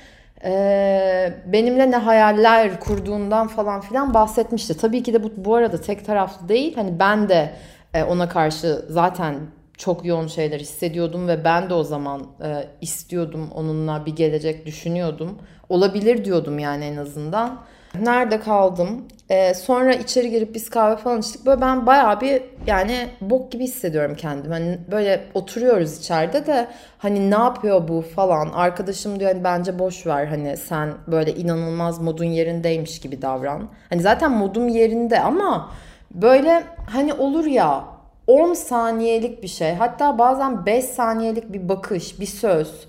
e, 0.44 1.34
benimle 1.46 1.92
ne 1.92 1.98
hayaller 1.98 2.80
kurduğundan 2.80 3.48
falan 3.48 3.82
filan 3.82 4.14
bahsetmişti. 4.14 4.78
Tabii 4.78 5.04
ki 5.04 5.14
de 5.14 5.24
bu, 5.24 5.32
bu 5.38 5.56
arada 5.56 5.82
tek 5.82 6.06
taraflı 6.06 6.50
değil. 6.50 6.76
Hani 6.76 7.00
ben 7.00 7.30
de 7.30 7.54
e, 7.94 8.04
ona 8.04 8.30
karşı 8.30 8.86
zaten 8.90 9.36
çok 9.78 10.06
yoğun 10.06 10.28
şeyler 10.28 10.60
hissediyordum 10.60 11.28
ve 11.28 11.44
ben 11.44 11.70
de 11.70 11.74
o 11.74 11.84
zaman 11.84 12.24
e, 12.44 12.68
istiyordum 12.82 13.50
onunla 13.56 14.06
bir 14.06 14.16
gelecek 14.16 14.66
düşünüyordum. 14.66 15.38
Olabilir 15.70 16.26
diyordum 16.26 16.60
yani 16.60 16.86
en 16.86 16.98
azından. 16.98 17.60
Nerede 18.04 18.40
kaldım? 18.40 19.06
Ee, 19.30 19.54
sonra 19.54 19.94
içeri 19.94 20.30
girip 20.30 20.56
biz 20.56 20.70
kahve 20.70 20.96
falan 20.98 21.20
içtik. 21.20 21.46
Böyle 21.46 21.62
ben 21.62 21.86
bayağı 21.86 22.22
bir 22.22 22.42
yani 22.68 23.08
bok 23.22 23.52
gibi 23.52 23.64
hissediyorum 23.64 24.16
kendimi. 24.18 24.54
Hani 24.54 24.80
böyle 24.92 25.24
oturuyoruz 25.34 25.98
içeride 25.98 26.46
de 26.46 26.68
hani 26.98 27.32
ne 27.32 27.36
yapıyor 27.36 27.88
bu 27.88 28.02
falan. 28.02 28.50
Arkadaşım 28.50 29.20
diyor 29.20 29.32
hani 29.32 29.44
bence 29.44 29.80
boş 29.80 30.08
ver 30.08 30.26
hani 30.26 30.58
sen 30.58 30.94
böyle 31.08 31.36
inanılmaz 31.36 32.02
modun 32.02 32.26
yerindeymiş 32.26 33.00
gibi 33.00 33.22
davran. 33.22 33.70
Hani 33.90 34.02
zaten 34.02 34.32
modum 34.32 34.68
yerinde 34.68 35.20
ama 35.20 35.72
böyle 36.12 36.64
hani 36.90 37.14
olur 37.14 37.46
ya 37.46 37.84
10 38.28 38.54
saniyelik 38.54 39.44
bir 39.44 39.48
şey 39.48 39.74
hatta 39.74 40.18
bazen 40.18 40.66
5 40.66 40.86
saniyelik 40.86 41.54
bir 41.54 41.70
bakış, 41.70 42.20
bir 42.20 42.26
söz, 42.26 42.88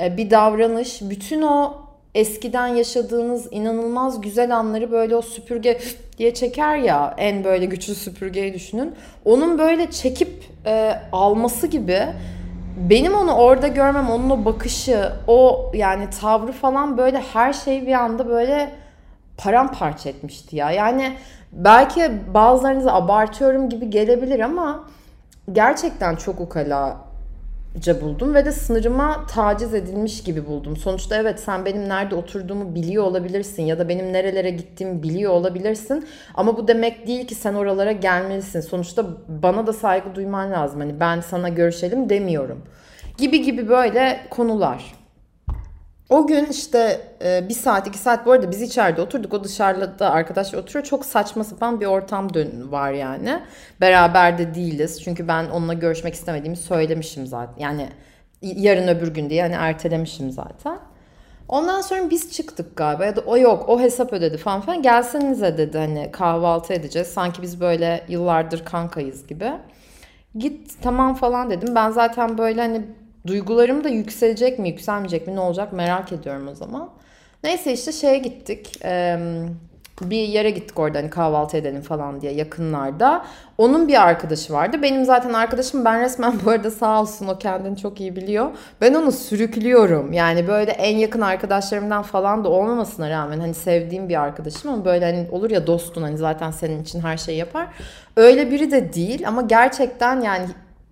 e, 0.00 0.16
bir 0.16 0.30
davranış 0.30 1.00
bütün 1.02 1.42
o 1.42 1.87
eskiden 2.14 2.66
yaşadığınız 2.66 3.48
inanılmaz 3.50 4.20
güzel 4.20 4.56
anları 4.56 4.90
böyle 4.90 5.16
o 5.16 5.22
süpürge 5.22 5.80
diye 6.18 6.34
çeker 6.34 6.76
ya 6.76 7.14
en 7.18 7.44
böyle 7.44 7.66
güçlü 7.66 7.94
süpürgeyi 7.94 8.54
düşünün. 8.54 8.94
Onun 9.24 9.58
böyle 9.58 9.90
çekip 9.90 10.44
e, 10.66 10.94
alması 11.12 11.66
gibi 11.66 12.00
benim 12.76 13.14
onu 13.14 13.32
orada 13.32 13.68
görmem, 13.68 14.10
onun 14.10 14.30
o 14.30 14.44
bakışı, 14.44 15.12
o 15.26 15.70
yani 15.74 16.10
tavrı 16.20 16.52
falan 16.52 16.98
böyle 16.98 17.20
her 17.32 17.52
şeyi 17.52 17.86
bir 17.86 17.92
anda 17.92 18.28
böyle 18.28 18.70
paramparça 19.36 20.08
etmişti 20.08 20.56
ya. 20.56 20.70
Yani 20.70 21.16
belki 21.52 22.12
bazılarınıza 22.34 22.92
abartıyorum 22.92 23.68
gibi 23.68 23.90
gelebilir 23.90 24.40
ama 24.40 24.84
gerçekten 25.52 26.16
çok 26.16 26.40
ukala 26.40 27.07
buldum 28.00 28.34
ve 28.34 28.44
de 28.44 28.52
sınırıma 28.52 29.26
taciz 29.26 29.74
edilmiş 29.74 30.22
gibi 30.22 30.46
buldum. 30.46 30.76
Sonuçta 30.76 31.16
evet 31.16 31.40
sen 31.40 31.64
benim 31.64 31.88
nerede 31.88 32.14
oturduğumu 32.14 32.74
biliyor 32.74 33.04
olabilirsin 33.04 33.62
ya 33.62 33.78
da 33.78 33.88
benim 33.88 34.12
nerelere 34.12 34.50
gittiğimi 34.50 35.02
biliyor 35.02 35.32
olabilirsin 35.32 36.06
ama 36.34 36.56
bu 36.56 36.68
demek 36.68 37.06
değil 37.06 37.26
ki 37.26 37.34
sen 37.34 37.54
oralara 37.54 37.92
gelmelisin. 37.92 38.60
Sonuçta 38.60 39.06
bana 39.28 39.66
da 39.66 39.72
saygı 39.72 40.14
duyman 40.14 40.52
lazım. 40.52 40.80
Hani 40.80 41.00
ben 41.00 41.20
sana 41.20 41.48
görüşelim 41.48 42.08
demiyorum. 42.08 42.62
Gibi 43.18 43.42
gibi 43.42 43.68
böyle 43.68 44.20
konular. 44.30 44.97
O 46.08 46.26
gün 46.26 46.46
işte 46.46 47.00
e, 47.24 47.48
bir 47.48 47.54
saat 47.54 47.86
iki 47.86 47.98
saat 47.98 48.26
bu 48.26 48.32
arada 48.32 48.50
biz 48.50 48.62
içeride 48.62 49.02
oturduk. 49.02 49.34
O 49.34 49.44
dışarıda 49.44 50.10
arkadaşlar 50.10 50.58
oturuyor. 50.58 50.84
Çok 50.84 51.04
saçma 51.04 51.44
sapan 51.44 51.80
bir 51.80 51.86
ortam 51.86 52.34
dön 52.34 52.72
var 52.72 52.92
yani. 52.92 53.42
Beraber 53.80 54.38
de 54.38 54.54
değiliz. 54.54 55.02
Çünkü 55.02 55.28
ben 55.28 55.46
onunla 55.46 55.74
görüşmek 55.74 56.14
istemediğimi 56.14 56.56
söylemişim 56.56 57.26
zaten. 57.26 57.62
Yani 57.62 57.88
yarın 58.42 58.88
öbür 58.88 59.14
gün 59.14 59.30
diye 59.30 59.42
hani 59.42 59.54
ertelemişim 59.54 60.30
zaten. 60.30 60.78
Ondan 61.48 61.80
sonra 61.80 62.10
biz 62.10 62.32
çıktık 62.32 62.76
galiba 62.76 63.04
ya 63.04 63.16
da 63.16 63.20
o 63.20 63.38
yok 63.38 63.68
o 63.68 63.80
hesap 63.80 64.12
ödedi 64.12 64.36
falan 64.36 64.60
filan. 64.60 64.82
Gelsenize 64.82 65.58
dedi 65.58 65.78
hani 65.78 66.10
kahvaltı 66.12 66.72
edeceğiz. 66.72 67.08
Sanki 67.08 67.42
biz 67.42 67.60
böyle 67.60 68.04
yıllardır 68.08 68.64
kankayız 68.64 69.26
gibi. 69.26 69.52
Git 70.38 70.82
tamam 70.82 71.14
falan 71.14 71.50
dedim. 71.50 71.74
Ben 71.74 71.90
zaten 71.90 72.38
böyle 72.38 72.60
hani 72.60 72.82
Duygularım 73.26 73.84
da 73.84 73.88
yükselecek 73.88 74.58
mi, 74.58 74.68
yükselmeyecek 74.68 75.26
mi, 75.26 75.36
ne 75.36 75.40
olacak 75.40 75.72
merak 75.72 76.12
ediyorum 76.12 76.48
o 76.48 76.54
zaman. 76.54 76.90
Neyse 77.44 77.72
işte 77.72 77.92
şeye 77.92 78.18
gittik. 78.18 78.80
bir 80.02 80.28
yere 80.28 80.50
gittik 80.50 80.78
orada 80.78 80.98
hani 80.98 81.10
kahvaltı 81.10 81.56
edelim 81.56 81.82
falan 81.82 82.20
diye 82.20 82.32
yakınlarda. 82.32 83.24
Onun 83.58 83.88
bir 83.88 84.02
arkadaşı 84.02 84.52
vardı. 84.52 84.82
Benim 84.82 85.04
zaten 85.04 85.32
arkadaşım 85.32 85.84
ben 85.84 86.00
resmen 86.00 86.32
bu 86.44 86.50
arada 86.50 86.70
sağ 86.70 87.00
olsun 87.00 87.28
o 87.28 87.38
kendini 87.38 87.76
çok 87.76 88.00
iyi 88.00 88.16
biliyor. 88.16 88.50
Ben 88.80 88.94
onu 88.94 89.12
sürüklüyorum. 89.12 90.12
Yani 90.12 90.48
böyle 90.48 90.70
en 90.70 90.96
yakın 90.96 91.20
arkadaşlarımdan 91.20 92.02
falan 92.02 92.44
da 92.44 92.48
olmamasına 92.48 93.10
rağmen 93.10 93.40
hani 93.40 93.54
sevdiğim 93.54 94.08
bir 94.08 94.22
arkadaşım 94.22 94.70
ama 94.70 94.84
böyle 94.84 95.04
hani 95.04 95.26
olur 95.30 95.50
ya 95.50 95.66
dostun 95.66 96.02
hani 96.02 96.16
zaten 96.16 96.50
senin 96.50 96.82
için 96.82 97.00
her 97.00 97.16
şeyi 97.16 97.38
yapar. 97.38 97.66
Öyle 98.16 98.50
biri 98.50 98.70
de 98.70 98.92
değil 98.92 99.28
ama 99.28 99.42
gerçekten 99.42 100.20
yani 100.20 100.46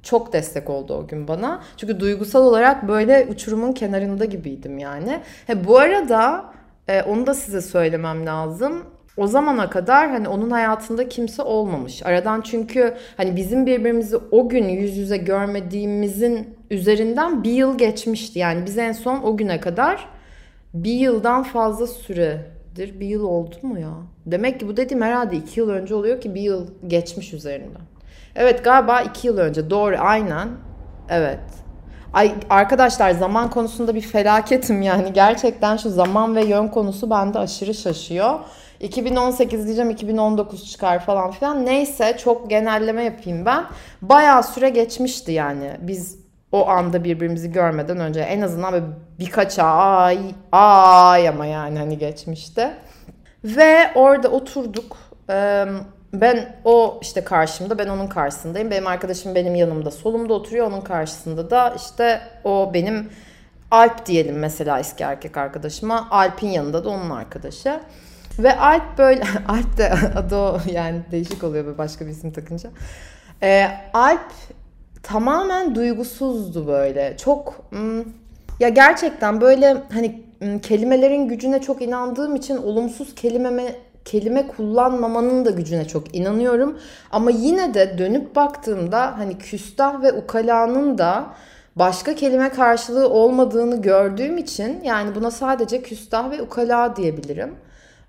çok 0.06 0.32
destek 0.32 0.70
oldu 0.70 0.94
o 0.94 1.06
gün 1.06 1.28
bana. 1.28 1.62
Çünkü 1.76 2.00
duygusal 2.00 2.42
olarak 2.42 2.88
böyle 2.88 3.26
uçurumun 3.30 3.72
kenarında 3.72 4.24
gibiydim 4.24 4.78
yani. 4.78 5.20
He, 5.46 5.64
bu 5.66 5.78
arada 5.78 6.44
e, 6.88 7.02
onu 7.02 7.26
da 7.26 7.34
size 7.34 7.60
söylemem 7.60 8.26
lazım. 8.26 8.82
O 9.16 9.26
zamana 9.26 9.70
kadar 9.70 10.10
hani 10.10 10.28
onun 10.28 10.50
hayatında 10.50 11.08
kimse 11.08 11.42
olmamış. 11.42 12.06
Aradan 12.06 12.40
çünkü 12.40 12.94
hani 13.16 13.36
bizim 13.36 13.66
birbirimizi 13.66 14.16
o 14.30 14.48
gün 14.48 14.68
yüz 14.68 14.96
yüze 14.96 15.16
görmediğimizin 15.16 16.56
üzerinden 16.70 17.44
bir 17.44 17.52
yıl 17.52 17.78
geçmişti. 17.78 18.38
Yani 18.38 18.66
biz 18.66 18.78
en 18.78 18.92
son 18.92 19.22
o 19.22 19.36
güne 19.36 19.60
kadar 19.60 20.08
bir 20.74 20.94
yıldan 20.94 21.42
fazla 21.42 21.86
süredir. 21.86 23.00
Bir 23.00 23.06
yıl 23.06 23.24
oldu 23.24 23.56
mu 23.62 23.78
ya? 23.78 23.94
Demek 24.26 24.60
ki 24.60 24.68
bu 24.68 24.76
dediğim 24.76 25.02
herhalde 25.02 25.36
iki 25.36 25.60
yıl 25.60 25.70
önce 25.70 25.94
oluyor 25.94 26.20
ki 26.20 26.34
bir 26.34 26.40
yıl 26.40 26.66
geçmiş 26.86 27.32
üzerinden. 27.32 27.95
Evet 28.36 28.64
galiba 28.64 29.00
iki 29.00 29.26
yıl 29.26 29.38
önce. 29.38 29.70
Doğru 29.70 29.96
aynen. 29.98 30.48
Evet. 31.08 31.40
Ay 32.12 32.34
arkadaşlar 32.50 33.10
zaman 33.10 33.50
konusunda 33.50 33.94
bir 33.94 34.00
felaketim 34.00 34.82
yani. 34.82 35.12
Gerçekten 35.12 35.76
şu 35.76 35.90
zaman 35.90 36.36
ve 36.36 36.44
yön 36.44 36.68
konusu 36.68 37.10
bende 37.10 37.38
aşırı 37.38 37.74
şaşıyor. 37.74 38.38
2018 38.80 39.64
diyeceğim 39.64 39.90
2019 39.90 40.72
çıkar 40.72 40.98
falan 40.98 41.30
filan. 41.30 41.66
Neyse 41.66 42.16
çok 42.18 42.50
genelleme 42.50 43.04
yapayım 43.04 43.46
ben. 43.46 43.64
Bayağı 44.02 44.42
süre 44.42 44.68
geçmişti 44.68 45.32
yani. 45.32 45.70
Biz 45.80 46.18
o 46.52 46.68
anda 46.68 47.04
birbirimizi 47.04 47.52
görmeden 47.52 48.00
önce 48.00 48.20
en 48.20 48.40
azından 48.40 48.72
böyle 48.72 48.84
birkaç 49.18 49.58
ay 49.58 50.18
ay 50.52 51.28
ama 51.28 51.46
yani 51.46 51.78
hani 51.78 51.98
geçmişti. 51.98 52.70
Ve 53.44 53.90
orada 53.94 54.28
oturduk. 54.28 54.96
Ben 56.12 56.56
o 56.64 56.98
işte 57.02 57.24
karşımda, 57.24 57.78
ben 57.78 57.88
onun 57.88 58.06
karşısındayım. 58.06 58.70
Benim 58.70 58.86
arkadaşım 58.86 59.34
benim 59.34 59.54
yanımda, 59.54 59.90
solumda 59.90 60.34
oturuyor. 60.34 60.66
Onun 60.66 60.80
karşısında 60.80 61.50
da 61.50 61.74
işte 61.76 62.20
o 62.44 62.70
benim 62.74 63.10
Alp 63.70 64.06
diyelim 64.06 64.38
mesela 64.38 64.78
eski 64.78 65.04
erkek 65.04 65.36
arkadaşıma. 65.36 66.08
Alp'in 66.10 66.48
yanında 66.48 66.84
da 66.84 66.88
onun 66.88 67.10
arkadaşı. 67.10 67.80
Ve 68.38 68.58
Alp 68.58 68.98
böyle, 68.98 69.22
Alp 69.48 69.78
de 69.78 69.92
adı 70.16 70.36
o 70.36 70.60
yani 70.72 71.00
değişik 71.10 71.44
oluyor 71.44 71.66
böyle 71.66 71.78
başka 71.78 72.06
bir 72.06 72.10
isim 72.10 72.32
takınca. 72.32 72.70
Ee, 73.42 73.68
Alp 73.94 74.32
tamamen 75.02 75.74
duygusuzdu 75.74 76.66
böyle. 76.66 77.16
Çok 77.16 77.54
hmm, 77.70 77.98
ya 78.60 78.68
gerçekten 78.68 79.40
böyle 79.40 79.76
hani 79.92 80.22
hmm, 80.38 80.58
kelimelerin 80.58 81.28
gücüne 81.28 81.60
çok 81.60 81.82
inandığım 81.82 82.36
için 82.36 82.56
olumsuz 82.56 83.14
kelimeme 83.14 83.74
kelime 84.06 84.48
kullanmamanın 84.48 85.44
da 85.44 85.50
gücüne 85.50 85.88
çok 85.88 86.14
inanıyorum. 86.14 86.78
Ama 87.10 87.30
yine 87.30 87.74
de 87.74 87.98
dönüp 87.98 88.36
baktığımda 88.36 89.18
hani 89.18 89.38
küstah 89.38 90.02
ve 90.02 90.12
ukalanın 90.12 90.98
da 90.98 91.26
başka 91.76 92.14
kelime 92.14 92.48
karşılığı 92.48 93.08
olmadığını 93.08 93.82
gördüğüm 93.82 94.38
için 94.38 94.80
yani 94.84 95.14
buna 95.14 95.30
sadece 95.30 95.82
küstah 95.82 96.30
ve 96.30 96.42
ukala 96.42 96.96
diyebilirim. 96.96 97.54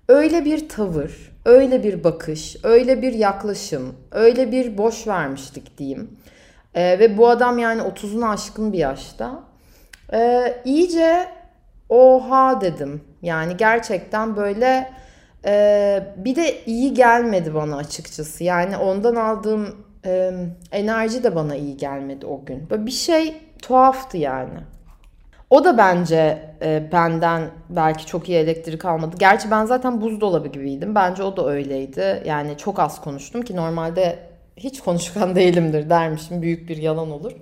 Öyle 0.08 0.44
bir 0.44 0.68
tavır, 0.68 1.32
öyle 1.44 1.82
bir 1.82 2.04
bakış, 2.04 2.56
öyle 2.62 3.02
bir 3.02 3.12
yaklaşım, 3.12 3.94
öyle 4.12 4.52
bir 4.52 4.78
boş 4.78 5.06
vermişlik 5.06 5.78
diyeyim. 5.78 6.10
Ee, 6.74 6.98
ve 6.98 7.18
bu 7.18 7.28
adam 7.28 7.58
yani 7.58 7.82
30'unu 7.82 8.28
aşkın 8.28 8.72
bir 8.72 8.78
yaşta. 8.78 9.40
Ee, 10.12 10.62
iyice 10.64 11.28
oha 11.88 12.60
dedim. 12.60 13.00
Yani 13.22 13.56
gerçekten 13.56 14.36
böyle 14.36 14.90
ee, 15.44 16.14
bir 16.16 16.36
de 16.36 16.64
iyi 16.64 16.94
gelmedi 16.94 17.54
bana 17.54 17.76
açıkçası. 17.76 18.44
Yani 18.44 18.76
ondan 18.76 19.16
aldığım 19.16 19.76
e, 20.06 20.32
enerji 20.72 21.24
de 21.24 21.34
bana 21.34 21.56
iyi 21.56 21.76
gelmedi 21.76 22.26
o 22.26 22.44
gün. 22.44 22.70
Böyle 22.70 22.86
bir 22.86 22.90
şey 22.90 23.34
tuhaftı 23.62 24.16
yani. 24.16 24.58
O 25.50 25.64
da 25.64 25.78
bence 25.78 26.54
e, 26.62 26.88
benden 26.92 27.50
belki 27.68 28.06
çok 28.06 28.28
iyi 28.28 28.38
elektrik 28.38 28.84
almadı. 28.84 29.16
Gerçi 29.18 29.50
ben 29.50 29.64
zaten 29.64 30.00
buzdolabı 30.00 30.48
gibiydim. 30.48 30.94
Bence 30.94 31.22
o 31.22 31.36
da 31.36 31.48
öyleydi. 31.48 32.22
Yani 32.26 32.56
çok 32.56 32.78
az 32.78 33.00
konuştum 33.00 33.42
ki 33.42 33.56
normalde 33.56 34.18
hiç 34.56 34.80
konuşkan 34.80 35.34
değilimdir 35.36 35.90
dermişim. 35.90 36.42
Büyük 36.42 36.68
bir 36.68 36.76
yalan 36.76 37.10
olur. 37.10 37.32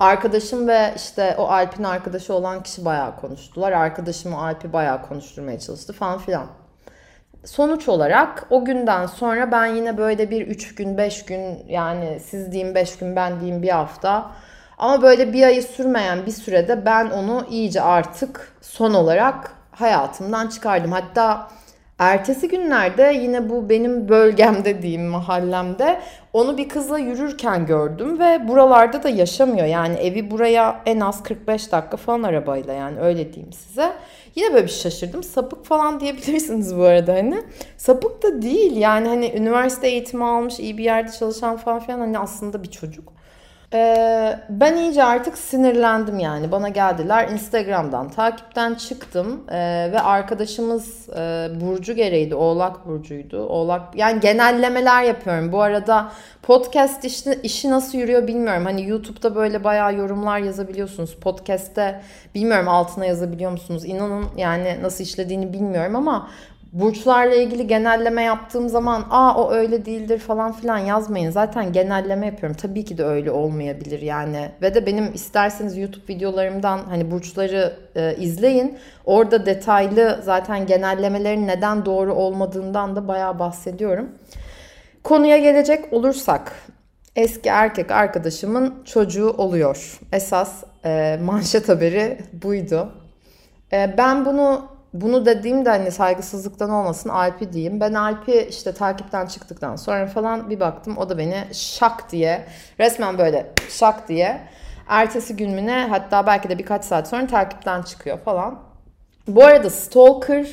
Arkadaşım 0.00 0.68
ve 0.68 0.92
işte 0.96 1.34
o 1.38 1.42
Alp'in 1.48 1.84
arkadaşı 1.84 2.34
olan 2.34 2.62
kişi 2.62 2.84
bayağı 2.84 3.16
konuştular. 3.16 3.72
Arkadaşım 3.72 4.34
o 4.34 4.38
Alp'i 4.38 4.72
bayağı 4.72 5.02
konuşturmaya 5.08 5.58
çalıştı 5.58 5.92
falan 5.92 6.18
filan. 6.18 6.46
Sonuç 7.46 7.88
olarak 7.88 8.46
o 8.50 8.64
günden 8.64 9.06
sonra 9.06 9.52
ben 9.52 9.66
yine 9.66 9.98
böyle 9.98 10.30
bir 10.30 10.46
3 10.46 10.74
gün 10.74 10.98
5 10.98 11.24
gün 11.24 11.66
yani 11.68 12.20
siz 12.24 12.52
diyeyim 12.52 12.74
5 12.74 12.98
gün 12.98 13.16
ben 13.16 13.40
diyeyim 13.40 13.62
bir 13.62 13.68
hafta 13.68 14.30
ama 14.78 15.02
böyle 15.02 15.32
bir 15.32 15.42
ayı 15.42 15.62
sürmeyen 15.62 16.26
bir 16.26 16.32
sürede 16.32 16.86
ben 16.86 17.10
onu 17.10 17.46
iyice 17.50 17.82
artık 17.82 18.52
son 18.60 18.94
olarak 18.94 19.52
hayatımdan 19.70 20.48
çıkardım. 20.48 20.92
Hatta 20.92 21.48
ertesi 21.98 22.48
günlerde 22.48 23.18
yine 23.22 23.50
bu 23.50 23.68
benim 23.68 24.08
bölgemde 24.08 24.82
diyeyim 24.82 25.06
mahallemde 25.06 26.00
onu 26.32 26.58
bir 26.58 26.68
kızla 26.68 26.98
yürürken 26.98 27.66
gördüm 27.66 28.18
ve 28.18 28.48
buralarda 28.48 29.02
da 29.02 29.08
yaşamıyor. 29.08 29.66
Yani 29.66 29.96
evi 29.96 30.30
buraya 30.30 30.82
en 30.86 31.00
az 31.00 31.22
45 31.22 31.72
dakika 31.72 31.96
falan 31.96 32.22
arabayla 32.22 32.72
yani 32.72 33.00
öyle 33.00 33.32
diyeyim 33.32 33.52
size. 33.52 33.92
Yine 34.34 34.54
böyle 34.54 34.64
bir 34.64 34.70
şaşırdım. 34.70 35.22
Sapık 35.22 35.64
falan 35.64 36.00
diyebilirsiniz 36.00 36.76
bu 36.76 36.82
arada 36.82 37.12
hani. 37.12 37.42
Sapık 37.76 38.22
da 38.22 38.42
değil 38.42 38.76
yani 38.76 39.08
hani 39.08 39.32
üniversite 39.36 39.88
eğitimi 39.88 40.24
almış, 40.24 40.60
iyi 40.60 40.78
bir 40.78 40.84
yerde 40.84 41.12
çalışan 41.12 41.56
falan 41.56 41.78
filan 41.78 41.98
hani 41.98 42.18
aslında 42.18 42.62
bir 42.62 42.70
çocuk. 42.70 43.15
Ee, 43.74 44.38
ben 44.48 44.76
iyice 44.76 45.04
artık 45.04 45.38
sinirlendim 45.38 46.18
yani. 46.18 46.52
Bana 46.52 46.68
geldiler 46.68 47.28
Instagram'dan 47.28 48.08
takipten 48.08 48.74
çıktım 48.74 49.44
ee, 49.48 49.88
ve 49.92 50.00
arkadaşımız 50.00 51.08
e, 51.08 51.48
Burcu 51.60 51.94
gereğiydi. 51.94 52.34
Oğlak 52.34 52.86
Burcu'ydu. 52.86 53.46
Oğlak 53.46 53.96
yani 53.96 54.20
genellemeler 54.20 55.02
yapıyorum. 55.02 55.52
Bu 55.52 55.62
arada 55.62 56.12
podcast 56.42 57.04
işi, 57.04 57.38
işi 57.42 57.70
nasıl 57.70 57.98
yürüyor 57.98 58.26
bilmiyorum. 58.26 58.64
Hani 58.64 58.88
YouTube'da 58.88 59.34
böyle 59.34 59.64
bayağı 59.64 59.94
yorumlar 59.94 60.38
yazabiliyorsunuz. 60.38 61.16
Podcast'te 61.16 62.00
bilmiyorum 62.34 62.68
altına 62.68 63.06
yazabiliyor 63.06 63.50
musunuz? 63.50 63.84
İnanın 63.84 64.26
yani 64.36 64.78
nasıl 64.82 65.04
işlediğini 65.04 65.52
bilmiyorum 65.52 65.96
ama 65.96 66.28
burçlarla 66.80 67.34
ilgili 67.34 67.66
genelleme 67.66 68.22
yaptığım 68.22 68.68
zaman 68.68 69.06
aa 69.10 69.42
o 69.42 69.52
öyle 69.52 69.84
değildir 69.84 70.18
falan 70.18 70.52
filan 70.52 70.78
yazmayın. 70.78 71.30
Zaten 71.30 71.72
genelleme 71.72 72.26
yapıyorum. 72.26 72.56
Tabii 72.56 72.84
ki 72.84 72.98
de 72.98 73.04
öyle 73.04 73.30
olmayabilir 73.30 74.02
yani. 74.02 74.50
Ve 74.62 74.74
de 74.74 74.86
benim 74.86 75.14
isterseniz 75.14 75.76
YouTube 75.76 76.14
videolarımdan 76.14 76.78
hani 76.88 77.10
burçları 77.10 77.76
e, 77.96 78.16
izleyin. 78.16 78.78
Orada 79.04 79.46
detaylı 79.46 80.20
zaten 80.24 80.66
genellemelerin 80.66 81.46
neden 81.46 81.84
doğru 81.84 82.14
olmadığından 82.14 82.96
da 82.96 83.08
bayağı 83.08 83.38
bahsediyorum. 83.38 84.08
Konuya 85.04 85.38
gelecek 85.38 85.92
olursak 85.92 86.52
eski 87.16 87.48
erkek 87.48 87.90
arkadaşımın 87.90 88.74
çocuğu 88.84 89.30
oluyor. 89.30 90.00
Esas 90.12 90.64
e, 90.84 91.18
manşet 91.22 91.68
haberi 91.68 92.18
buydu. 92.42 92.92
E, 93.72 93.94
ben 93.98 94.24
bunu 94.24 94.75
bunu 95.00 95.26
dediğimde 95.26 95.68
hani 95.68 95.90
saygısızlıktan 95.90 96.70
olmasın 96.70 97.08
Alp'i 97.08 97.52
diyeyim. 97.52 97.80
Ben 97.80 97.94
Alp'i 97.94 98.46
işte 98.50 98.72
takipten 98.72 99.26
çıktıktan 99.26 99.76
sonra 99.76 100.06
falan 100.06 100.50
bir 100.50 100.60
baktım 100.60 100.98
o 100.98 101.08
da 101.08 101.18
beni 101.18 101.44
şak 101.52 102.12
diye 102.12 102.46
resmen 102.80 103.18
böyle 103.18 103.52
şak 103.68 104.08
diye 104.08 104.40
ertesi 104.88 105.36
gün 105.36 105.68
hatta 105.68 106.26
belki 106.26 106.48
de 106.48 106.58
birkaç 106.58 106.84
saat 106.84 107.08
sonra 107.08 107.26
takipten 107.26 107.82
çıkıyor 107.82 108.18
falan. 108.18 108.58
Bu 109.28 109.44
arada 109.44 109.70
stalker 109.70 110.46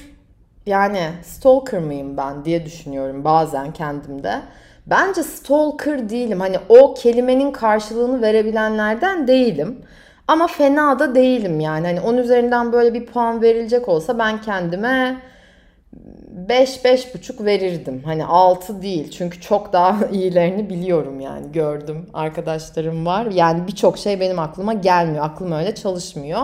yani 0.66 1.10
stalker 1.24 1.80
mıyım 1.80 2.18
ben 2.18 2.46
diye 2.46 2.66
düşünüyorum 2.66 3.24
bazen 3.24 3.74
kendimde. 3.74 4.42
Bence 4.88 5.24
stalker 5.24 6.10
değilim. 6.10 6.40
Hani 6.40 6.58
o 6.70 6.94
kelimenin 6.94 7.52
karşılığını 7.52 8.22
verebilenlerden 8.22 9.28
değilim. 9.28 9.82
Ama 10.28 10.48
fena 10.48 11.00
da 11.00 11.16
değilim 11.16 11.60
yani. 11.60 11.88
Hani 11.88 12.02
10 12.02 12.18
üzerinden 12.18 12.72
böyle 12.72 12.94
bir 12.94 13.06
puan 13.06 13.42
verilecek 13.42 13.90
olsa 13.90 14.20
ben 14.20 14.42
kendime 14.42 15.22
5 16.84 17.16
buçuk 17.16 17.46
verirdim. 17.46 18.02
Hani 18.06 18.26
6 18.26 18.82
değil. 18.82 19.12
Çünkü 19.12 19.42
çok 19.42 19.74
daha 19.74 20.06
iyilerini 20.12 20.70
biliyorum 20.70 21.20
yani. 21.20 21.52
Gördüm. 21.52 22.10
Arkadaşlarım 22.14 23.06
var. 23.06 23.26
Yani 23.26 23.68
birçok 23.68 23.98
şey 23.98 24.20
benim 24.20 24.40
aklıma 24.40 24.74
gelmiyor. 24.74 25.26
Aklım 25.26 25.52
öyle 25.52 25.76
çalışmıyor. 25.76 26.42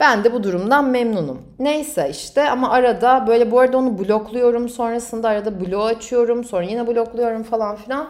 Ben 0.00 0.24
de 0.24 0.32
bu 0.32 0.42
durumdan 0.42 0.84
memnunum. 0.84 1.42
Neyse 1.58 2.08
işte 2.10 2.50
ama 2.50 2.70
arada 2.70 3.24
böyle 3.26 3.50
bu 3.50 3.60
arada 3.60 3.78
onu 3.78 3.98
blokluyorum. 3.98 4.68
Sonrasında 4.68 5.28
arada 5.28 5.60
bloğu 5.60 5.84
açıyorum. 5.84 6.44
Sonra 6.44 6.62
yine 6.62 6.86
blokluyorum 6.86 7.42
falan 7.42 7.76
filan. 7.76 8.08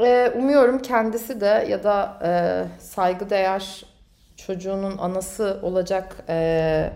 Ee, 0.00 0.32
umuyorum 0.36 0.78
kendisi 0.78 1.40
de 1.40 1.66
ya 1.70 1.84
da 1.84 2.18
e, 2.24 2.30
saygıdeğer 2.82 3.84
çocuğunun 4.46 4.98
anası 4.98 5.58
olacak 5.62 6.16
e, 6.28 6.90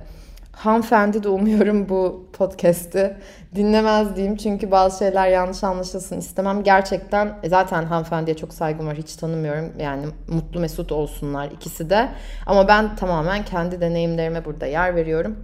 hanımefendi 0.52 1.22
de 1.22 1.28
umuyorum 1.28 1.88
bu 1.88 2.26
podcast'i 2.32 3.16
dinlemez 3.54 4.16
diyeyim. 4.16 4.36
Çünkü 4.36 4.70
bazı 4.70 4.98
şeyler 4.98 5.28
yanlış 5.28 5.64
anlaşılsın 5.64 6.18
istemem. 6.18 6.62
Gerçekten 6.62 7.38
e, 7.42 7.48
zaten 7.48 7.84
hanımefendiye 7.84 8.36
çok 8.36 8.54
saygım 8.54 8.86
var. 8.86 8.96
Hiç 8.96 9.16
tanımıyorum. 9.16 9.72
Yani 9.78 10.06
mutlu 10.28 10.60
mesut 10.60 10.92
olsunlar 10.92 11.50
ikisi 11.50 11.90
de. 11.90 12.08
Ama 12.46 12.68
ben 12.68 12.96
tamamen 12.96 13.44
kendi 13.44 13.80
deneyimlerime 13.80 14.44
burada 14.44 14.66
yer 14.66 14.96
veriyorum. 14.96 15.36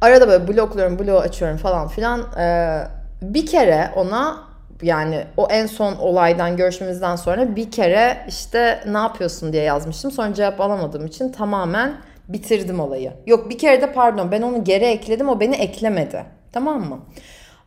Arada 0.00 0.28
böyle 0.28 0.48
blokluyorum, 0.48 0.98
bloğu 0.98 1.18
açıyorum 1.18 1.56
falan 1.56 1.88
filan. 1.88 2.22
Ee, 2.38 2.82
bir 3.22 3.46
kere 3.46 3.90
ona 3.96 4.45
yani 4.82 5.24
o 5.36 5.46
en 5.50 5.66
son 5.66 5.96
olaydan 5.96 6.56
görüşmemizden 6.56 7.16
sonra 7.16 7.56
bir 7.56 7.70
kere 7.70 8.24
işte 8.28 8.80
ne 8.86 8.98
yapıyorsun 8.98 9.52
diye 9.52 9.62
yazmıştım. 9.62 10.10
Sonra 10.10 10.34
cevap 10.34 10.60
alamadığım 10.60 11.06
için 11.06 11.32
tamamen 11.32 11.92
bitirdim 12.28 12.80
olayı. 12.80 13.12
Yok 13.26 13.50
bir 13.50 13.58
kere 13.58 13.82
de 13.82 13.92
pardon 13.92 14.32
ben 14.32 14.42
onu 14.42 14.64
geri 14.64 14.84
ekledim 14.84 15.28
o 15.28 15.40
beni 15.40 15.54
eklemedi. 15.54 16.24
Tamam 16.52 16.80
mı? 16.80 16.98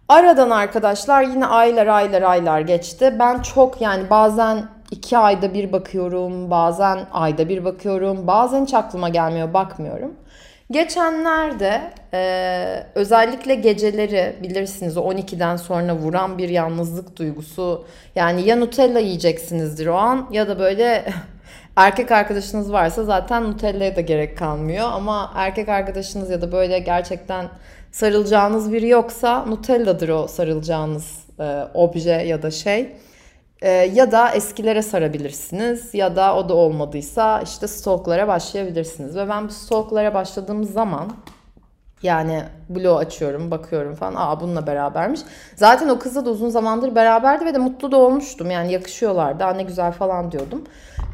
Aradan 0.08 0.50
arkadaşlar 0.50 1.24
yine 1.24 1.46
aylar 1.46 1.88
aylar 1.88 2.22
aylar 2.22 2.60
geçti. 2.60 3.16
Ben 3.20 3.40
çok 3.40 3.82
yani 3.82 4.10
bazen 4.10 4.66
iki 4.92 5.18
ayda 5.18 5.54
bir 5.54 5.72
bakıyorum, 5.72 6.52
bazen 6.52 7.00
ayda 7.12 7.50
bir 7.50 7.66
bakıyorum, 7.66 8.28
bazen 8.28 8.66
hiç 8.66 8.74
aklıma 8.74 9.10
gelmiyor 9.10 9.54
bakmıyorum. 9.54 10.16
Geçenlerde 10.72 11.82
e, 12.14 12.84
özellikle 12.96 13.56
geceleri 13.56 14.36
bilirsiniz 14.44 14.98
o 14.98 15.02
12'den 15.02 15.56
sonra 15.56 15.96
vuran 15.96 16.38
bir 16.38 16.50
yalnızlık 16.50 17.18
duygusu. 17.18 17.86
Yani 18.16 18.48
ya 18.48 18.56
Nutella 18.56 19.00
yiyeceksinizdir 19.00 19.88
o 19.88 19.96
an 19.96 20.28
ya 20.32 20.48
da 20.48 20.60
böyle 20.60 21.06
erkek 21.76 22.12
arkadaşınız 22.12 22.72
varsa 22.72 23.04
zaten 23.04 23.44
Nutella'ya 23.44 23.96
da 23.96 24.02
gerek 24.02 24.38
kalmıyor. 24.38 24.88
Ama 24.92 25.32
erkek 25.36 25.70
arkadaşınız 25.70 26.30
ya 26.30 26.42
da 26.42 26.52
böyle 26.52 26.80
gerçekten 26.80 27.46
sarılacağınız 27.92 28.72
biri 28.72 28.88
yoksa 28.88 29.46
Nutella'dır 29.46 30.10
o 30.10 30.28
sarılacağınız 30.28 31.20
e, 31.40 31.64
obje 31.74 32.12
ya 32.12 32.42
da 32.42 32.52
şey. 32.52 32.96
E, 33.62 33.70
ya 33.70 34.12
da 34.12 34.32
eskilere 34.32 34.82
sarabilirsiniz 34.82 35.94
ya 35.94 36.16
da 36.16 36.36
o 36.36 36.50
da 36.50 36.54
olmadıysa 36.54 37.42
işte 37.42 37.68
stalklara 37.68 38.28
başlayabilirsiniz. 38.28 39.16
Ve 39.16 39.30
ben 39.30 39.48
bu 39.48 39.52
stalklara 39.52 40.14
başladığım 40.14 40.64
zaman 40.64 41.12
yani 42.04 42.44
blog 42.70 43.02
açıyorum, 43.02 43.52
bakıyorum 43.52 43.96
falan. 43.96 44.14
Aa 44.16 44.42
bununla 44.42 44.68
berabermiş. 44.68 45.22
Zaten 45.56 45.90
o 45.90 46.00
kızla 46.00 46.26
da 46.26 46.30
uzun 46.30 46.50
zamandır 46.50 46.96
beraberdi 46.96 47.46
ve 47.46 47.54
de 47.54 47.58
mutlu 47.58 47.92
da 47.92 47.98
olmuştum. 47.98 48.52
Yani 48.52 48.72
yakışıyorlardı. 48.72 49.44
Aa 49.44 49.54
ne 49.54 49.64
güzel 49.64 49.92
falan 49.92 50.32
diyordum. 50.32 50.64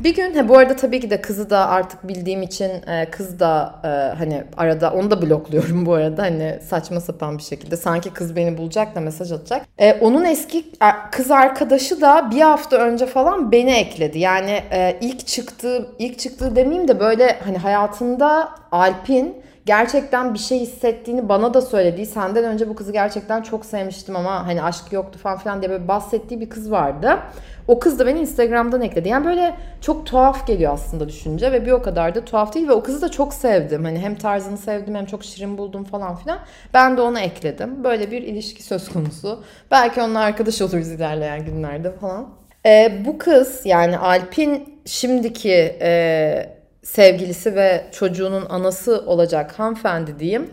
Bir 0.04 0.16
gün 0.16 0.36
he, 0.36 0.50
bu 0.50 0.58
arada 0.58 0.76
tabii 0.76 1.00
ki 1.00 1.10
de 1.10 1.22
kızı 1.22 1.50
da 1.50 1.70
artık 1.70 2.08
bildiğim 2.08 2.42
için 2.42 2.70
e, 2.88 3.10
kız 3.12 3.40
da 3.40 3.76
e, 3.84 4.18
hani 4.18 4.44
arada 4.58 4.92
onu 4.92 5.12
da 5.12 5.22
blokluyorum 5.22 5.86
bu 5.86 5.94
arada. 5.94 6.22
Hani 6.22 6.60
saçma 6.70 7.00
sapan 7.00 7.38
bir 7.38 7.44
şekilde. 7.44 7.78
Sanki 7.78 8.10
kız 8.10 8.36
beni 8.36 8.58
bulacak 8.58 8.96
da 8.96 9.00
mesaj 9.00 9.32
atacak. 9.32 9.66
E, 9.78 9.94
onun 9.94 10.26
eski 10.26 10.60
e, 10.60 10.88
kız 11.12 11.32
arkadaşı 11.32 12.02
da 12.02 12.32
bir 12.32 12.42
hafta 12.42 12.78
önce 12.78 13.06
falan 13.06 13.52
beni 13.52 13.72
ekledi. 13.72 14.20
Yani 14.20 14.64
e, 14.72 14.98
ilk 15.02 15.28
çıktığı 15.28 15.88
ilk 16.00 16.20
çıktığı 16.20 16.56
demeyeyim 16.56 16.88
de 16.88 17.00
böyle 17.00 17.40
hani 17.46 17.58
hayatında 17.58 18.50
Alp'in 18.72 19.46
gerçekten 19.66 20.34
bir 20.34 20.40
şey 20.40 20.60
hissettiğini 20.60 21.30
bana 21.30 21.54
da 21.54 21.62
söylediği 21.62 22.06
senden 22.06 22.44
önce 22.44 22.70
bu 22.70 22.76
kızı 22.76 22.92
gerçekten 22.92 23.42
çok 23.42 23.66
sevmiştim 23.66 24.16
ama 24.16 24.48
hani 24.48 24.64
aşk 24.64 24.92
yoktu 24.92 25.20
falan 25.20 25.38
filan 25.38 25.62
diye 25.62 25.72
böyle 25.72 25.88
bahsettiği 25.88 26.42
bir 26.42 26.50
kız 26.50 26.72
vardı. 26.72 27.20
O 27.68 27.80
kız 27.80 28.00
da 28.00 28.06
beni 28.06 28.20
Instagram'dan 28.20 28.82
ekledi. 28.82 29.10
Yani 29.10 29.26
böyle 29.26 29.56
çok 29.82 30.06
tuhaf 30.06 30.48
geliyor 30.48 30.74
aslında 30.74 31.10
düşünce 31.10 31.52
ve 31.52 31.66
bir 31.66 31.72
o 31.72 31.82
kadar 31.82 32.16
da 32.16 32.26
tuhaf 32.26 32.54
değil 32.54 32.68
ve 32.68 32.74
o 32.74 32.84
kızı 32.84 33.02
da 33.02 33.12
çok 33.12 33.34
sevdim. 33.34 33.84
Hani 33.84 34.00
hem 34.00 34.16
tarzını 34.16 34.58
sevdim 34.58 34.96
hem 34.96 35.06
çok 35.06 35.24
şirin 35.24 35.58
buldum 35.58 35.84
falan 35.84 36.16
filan. 36.16 36.40
Ben 36.74 36.98
de 36.98 37.02
onu 37.02 37.20
ekledim. 37.20 37.84
Böyle 37.84 38.12
bir 38.12 38.22
ilişki 38.22 38.64
söz 38.64 38.90
konusu. 38.90 39.44
Belki 39.72 40.02
onunla 40.02 40.20
arkadaş 40.20 40.62
oluruz 40.62 40.92
ilerleyen 40.92 41.46
günlerde 41.46 41.92
falan. 41.92 42.30
Ee, 42.66 43.02
bu 43.06 43.18
kız 43.18 43.62
yani 43.66 43.98
Alp'in 43.98 44.80
şimdiki 44.86 45.78
e, 45.82 46.55
sevgilisi 46.86 47.56
ve 47.56 47.86
çocuğunun 47.92 48.46
anası 48.50 49.04
olacak 49.06 49.60
hanımefendi 49.60 50.20
diyeyim 50.20 50.50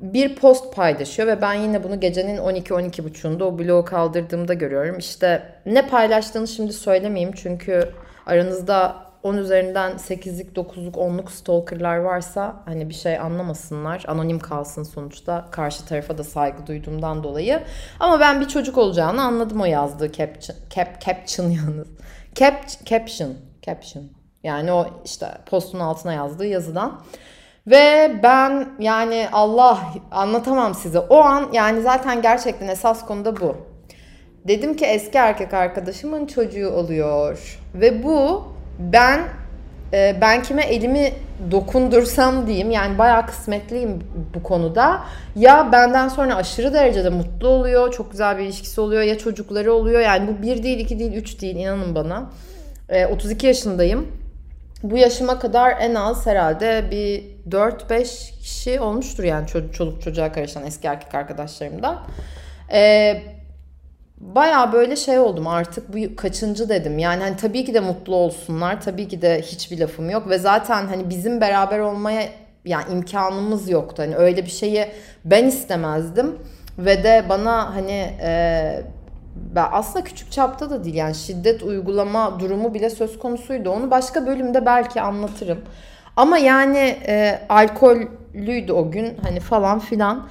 bir 0.00 0.36
post 0.36 0.74
paylaşıyor 0.76 1.28
ve 1.28 1.42
ben 1.42 1.54
yine 1.54 1.84
bunu 1.84 2.00
gecenin 2.00 2.36
12-12.30'unda 2.36 3.44
o 3.44 3.58
bloğu 3.58 3.84
kaldırdığımda 3.84 4.54
görüyorum. 4.54 4.98
İşte 4.98 5.42
ne 5.66 5.88
paylaştığını 5.88 6.48
şimdi 6.48 6.72
söylemeyeyim 6.72 7.32
çünkü 7.32 7.88
aranızda 8.26 9.04
10 9.22 9.36
üzerinden 9.36 9.92
8'lik, 9.92 10.56
9'luk, 10.56 10.92
10'luk 10.92 11.30
stalkerlar 11.30 11.96
varsa 11.96 12.62
hani 12.64 12.88
bir 12.88 12.94
şey 12.94 13.18
anlamasınlar. 13.18 14.04
Anonim 14.08 14.38
kalsın 14.38 14.82
sonuçta. 14.82 15.48
Karşı 15.50 15.86
tarafa 15.86 16.18
da 16.18 16.24
saygı 16.24 16.66
duyduğumdan 16.66 17.24
dolayı. 17.24 17.62
Ama 18.00 18.20
ben 18.20 18.40
bir 18.40 18.48
çocuk 18.48 18.78
olacağını 18.78 19.22
anladım 19.22 19.60
o 19.60 19.64
yazdığı 19.64 20.12
caption, 20.12 20.56
cap, 20.70 21.00
caption 21.00 21.50
yalnız. 21.50 21.88
Cap, 22.34 22.68
caption, 22.84 23.34
caption. 23.62 24.13
Yani 24.44 24.72
o 24.72 24.86
işte 25.04 25.26
postun 25.46 25.80
altına 25.80 26.12
yazdığı 26.12 26.46
yazıdan. 26.46 27.00
Ve 27.66 28.14
ben 28.22 28.68
yani 28.78 29.28
Allah 29.32 29.80
anlatamam 30.10 30.74
size. 30.74 30.98
O 30.98 31.16
an 31.16 31.48
yani 31.52 31.82
zaten 31.82 32.22
gerçekten 32.22 32.68
esas 32.68 33.06
konuda 33.06 33.40
bu. 33.40 33.56
Dedim 34.48 34.76
ki 34.76 34.84
eski 34.84 35.18
erkek 35.18 35.54
arkadaşımın 35.54 36.26
çocuğu 36.26 36.70
oluyor. 36.70 37.58
Ve 37.74 38.02
bu 38.02 38.44
ben 38.78 39.20
e, 39.92 40.16
ben 40.20 40.42
kime 40.42 40.62
elimi 40.62 41.12
dokundursam 41.50 42.46
diyeyim 42.46 42.70
yani 42.70 42.98
bayağı 42.98 43.26
kısmetliyim 43.26 43.98
bu 44.34 44.42
konuda. 44.42 45.00
Ya 45.36 45.72
benden 45.72 46.08
sonra 46.08 46.36
aşırı 46.36 46.74
derecede 46.74 47.10
mutlu 47.10 47.48
oluyor, 47.48 47.92
çok 47.92 48.10
güzel 48.10 48.38
bir 48.38 48.42
ilişkisi 48.42 48.80
oluyor 48.80 49.02
ya 49.02 49.18
çocukları 49.18 49.72
oluyor. 49.72 50.00
Yani 50.00 50.28
bu 50.28 50.42
bir 50.42 50.62
değil, 50.62 50.78
iki 50.78 50.98
değil, 50.98 51.12
üç 51.12 51.40
değil 51.40 51.56
inanın 51.56 51.94
bana. 51.94 52.30
E, 52.88 53.06
32 53.06 53.46
yaşındayım 53.46 54.23
bu 54.84 54.96
yaşıma 54.96 55.38
kadar 55.38 55.76
en 55.80 55.94
az 55.94 56.26
herhalde 56.26 56.84
bir 56.90 57.24
4-5 57.50 58.40
kişi 58.40 58.80
olmuştur 58.80 59.24
yani 59.24 59.46
çoluk 59.72 60.02
çocuğa 60.02 60.32
karışan 60.32 60.66
eski 60.66 60.86
erkek 60.86 61.14
arkadaşlarımda. 61.14 62.02
Ee, 62.72 63.22
Baya 64.18 64.72
böyle 64.72 64.96
şey 64.96 65.18
oldum 65.18 65.46
artık 65.46 65.94
bu 65.94 66.16
kaçıncı 66.16 66.68
dedim. 66.68 66.98
Yani 66.98 67.22
hani 67.22 67.36
tabii 67.36 67.64
ki 67.64 67.74
de 67.74 67.80
mutlu 67.80 68.14
olsunlar. 68.14 68.80
Tabii 68.80 69.08
ki 69.08 69.22
de 69.22 69.42
hiçbir 69.42 69.78
lafım 69.78 70.10
yok. 70.10 70.28
Ve 70.28 70.38
zaten 70.38 70.86
hani 70.86 71.10
bizim 71.10 71.40
beraber 71.40 71.78
olmaya 71.78 72.28
yani 72.64 72.92
imkanımız 72.92 73.68
yoktu. 73.68 74.02
Hani 74.02 74.16
öyle 74.16 74.44
bir 74.44 74.50
şeyi 74.50 74.86
ben 75.24 75.44
istemezdim. 75.44 76.38
Ve 76.78 77.04
de 77.04 77.24
bana 77.28 77.74
hani 77.74 78.10
e, 78.22 78.82
ben 79.54 79.66
aslında 79.72 80.04
küçük 80.04 80.32
çapta 80.32 80.70
da 80.70 80.84
değil 80.84 80.96
yani 80.96 81.14
şiddet 81.14 81.62
uygulama 81.62 82.40
durumu 82.40 82.74
bile 82.74 82.90
söz 82.90 83.18
konusuydu. 83.18 83.70
Onu 83.70 83.90
başka 83.90 84.26
bölümde 84.26 84.66
belki 84.66 85.00
anlatırım. 85.00 85.58
Ama 86.16 86.38
yani 86.38 86.96
e, 87.06 87.40
alkollüydü 87.48 88.72
o 88.72 88.90
gün 88.90 89.16
hani 89.22 89.40
falan 89.40 89.78
filan. 89.78 90.26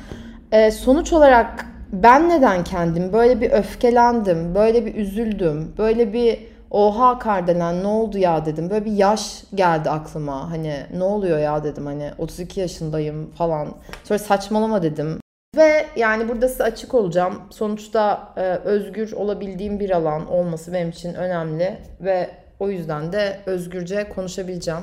E, 0.51 0.71
sonuç 0.71 1.13
olarak 1.13 1.65
ben 1.93 2.29
neden 2.29 2.63
kendim 2.63 3.13
böyle 3.13 3.41
bir 3.41 3.51
öfkelendim, 3.51 4.55
böyle 4.55 4.85
bir 4.85 4.95
üzüldüm, 4.95 5.73
böyle 5.77 6.13
bir 6.13 6.53
Oha 6.71 7.19
Kardelen 7.19 7.83
ne 7.83 7.87
oldu 7.87 8.17
ya 8.17 8.45
dedim. 8.45 8.69
Böyle 8.69 8.85
bir 8.85 8.91
yaş 8.91 9.43
geldi 9.55 9.89
aklıma. 9.89 10.51
Hani 10.51 10.75
ne 10.97 11.03
oluyor 11.03 11.39
ya 11.39 11.63
dedim. 11.63 11.85
Hani 11.85 12.11
32 12.17 12.59
yaşındayım 12.59 13.31
falan. 13.31 13.67
Sonra 14.03 14.19
saçmalama 14.19 14.83
dedim. 14.83 15.22
Ve 15.55 15.85
yani 15.95 16.29
burada 16.29 16.47
size 16.47 16.63
açık 16.63 16.93
olacağım. 16.93 17.41
Sonuçta 17.49 18.33
e, 18.37 18.41
özgür 18.41 19.11
olabildiğim 19.11 19.79
bir 19.79 19.89
alan 19.89 20.31
olması 20.31 20.73
benim 20.73 20.89
için 20.89 21.13
önemli. 21.13 21.77
Ve 22.01 22.29
o 22.59 22.69
yüzden 22.69 23.13
de 23.13 23.39
özgürce 23.45 24.09
konuşabileceğim. 24.09 24.81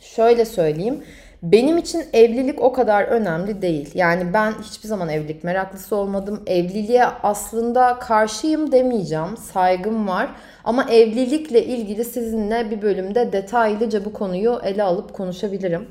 Şöyle 0.00 0.44
söyleyeyim. 0.44 1.04
Benim 1.42 1.78
için 1.78 2.04
evlilik 2.12 2.62
o 2.62 2.72
kadar 2.72 3.04
önemli 3.04 3.62
değil. 3.62 3.90
Yani 3.94 4.32
ben 4.32 4.52
hiçbir 4.62 4.88
zaman 4.88 5.08
evlilik 5.08 5.44
meraklısı 5.44 5.96
olmadım. 5.96 6.42
Evliliğe 6.46 7.04
aslında 7.04 7.98
karşıyım 7.98 8.72
demeyeceğim. 8.72 9.36
Saygım 9.36 10.08
var. 10.08 10.28
Ama 10.64 10.90
evlilikle 10.90 11.64
ilgili 11.64 12.04
sizinle 12.04 12.70
bir 12.70 12.82
bölümde 12.82 13.32
detaylıca 13.32 14.04
bu 14.04 14.12
konuyu 14.12 14.60
ele 14.64 14.82
alıp 14.82 15.14
konuşabilirim. 15.14 15.88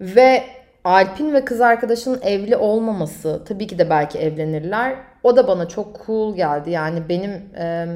Ve 0.00 0.42
Alp'in 0.84 1.34
ve 1.34 1.44
kız 1.44 1.60
arkadaşının 1.60 2.20
evli 2.22 2.56
olmaması 2.56 3.42
tabii 3.44 3.66
ki 3.66 3.78
de 3.78 3.90
belki 3.90 4.18
evlenirler. 4.18 4.96
O 5.22 5.36
da 5.36 5.48
bana 5.48 5.68
çok 5.68 6.06
cool 6.06 6.36
geldi. 6.36 6.70
Yani 6.70 7.08
benim 7.08 7.30
e, 7.58 7.86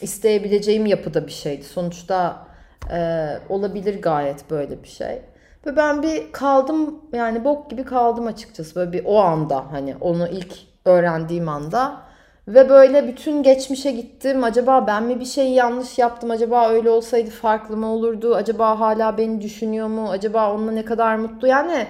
isteyebileceğim 0.00 0.86
yapıda 0.86 1.26
bir 1.26 1.32
şeydi. 1.32 1.64
Sonuçta 1.64 2.46
e, 2.92 3.28
olabilir 3.48 4.02
gayet 4.02 4.50
böyle 4.50 4.82
bir 4.82 4.88
şey. 4.88 5.22
Ve 5.66 5.76
ben 5.76 6.02
bir 6.02 6.32
kaldım 6.32 7.00
yani 7.12 7.44
bok 7.44 7.70
gibi 7.70 7.84
kaldım 7.84 8.26
açıkçası 8.26 8.74
böyle 8.76 8.92
bir 8.92 9.02
o 9.04 9.18
anda 9.18 9.72
hani 9.72 9.96
onu 10.00 10.28
ilk 10.28 10.54
öğrendiğim 10.84 11.48
anda. 11.48 12.00
Ve 12.48 12.68
böyle 12.68 13.08
bütün 13.08 13.42
geçmişe 13.42 13.90
gittim. 13.90 14.44
Acaba 14.44 14.86
ben 14.86 15.02
mi 15.02 15.20
bir 15.20 15.24
şey 15.24 15.52
yanlış 15.52 15.98
yaptım? 15.98 16.30
Acaba 16.30 16.68
öyle 16.68 16.90
olsaydı 16.90 17.30
farklı 17.30 17.76
mı 17.76 17.86
olurdu? 17.86 18.34
Acaba 18.34 18.80
hala 18.80 19.18
beni 19.18 19.40
düşünüyor 19.40 19.86
mu? 19.86 20.10
Acaba 20.10 20.54
onunla 20.54 20.72
ne 20.72 20.84
kadar 20.84 21.16
mutlu? 21.16 21.48
Yani 21.48 21.86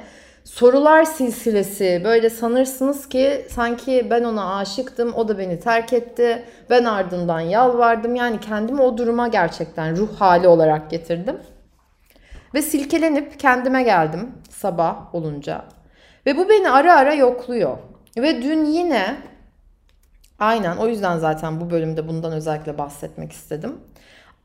sorular 0.54 1.04
silsilesi. 1.04 2.00
Böyle 2.04 2.30
sanırsınız 2.30 3.08
ki 3.08 3.46
sanki 3.50 4.06
ben 4.10 4.24
ona 4.24 4.56
aşıktım. 4.56 5.14
O 5.14 5.28
da 5.28 5.38
beni 5.38 5.60
terk 5.60 5.92
etti. 5.92 6.44
Ben 6.70 6.84
ardından 6.84 7.40
yalvardım. 7.40 8.14
Yani 8.14 8.40
kendimi 8.40 8.82
o 8.82 8.98
duruma 8.98 9.28
gerçekten 9.28 9.96
ruh 9.96 10.20
hali 10.20 10.48
olarak 10.48 10.90
getirdim. 10.90 11.36
Ve 12.54 12.62
silkelenip 12.62 13.40
kendime 13.40 13.82
geldim 13.82 14.32
sabah 14.50 15.14
olunca. 15.14 15.64
Ve 16.26 16.36
bu 16.36 16.48
beni 16.48 16.70
ara 16.70 16.96
ara 16.96 17.14
yokluyor. 17.14 17.78
Ve 18.16 18.42
dün 18.42 18.64
yine 18.64 19.16
aynen 20.38 20.76
o 20.76 20.88
yüzden 20.88 21.18
zaten 21.18 21.60
bu 21.60 21.70
bölümde 21.70 22.08
bundan 22.08 22.32
özellikle 22.32 22.78
bahsetmek 22.78 23.32
istedim. 23.32 23.80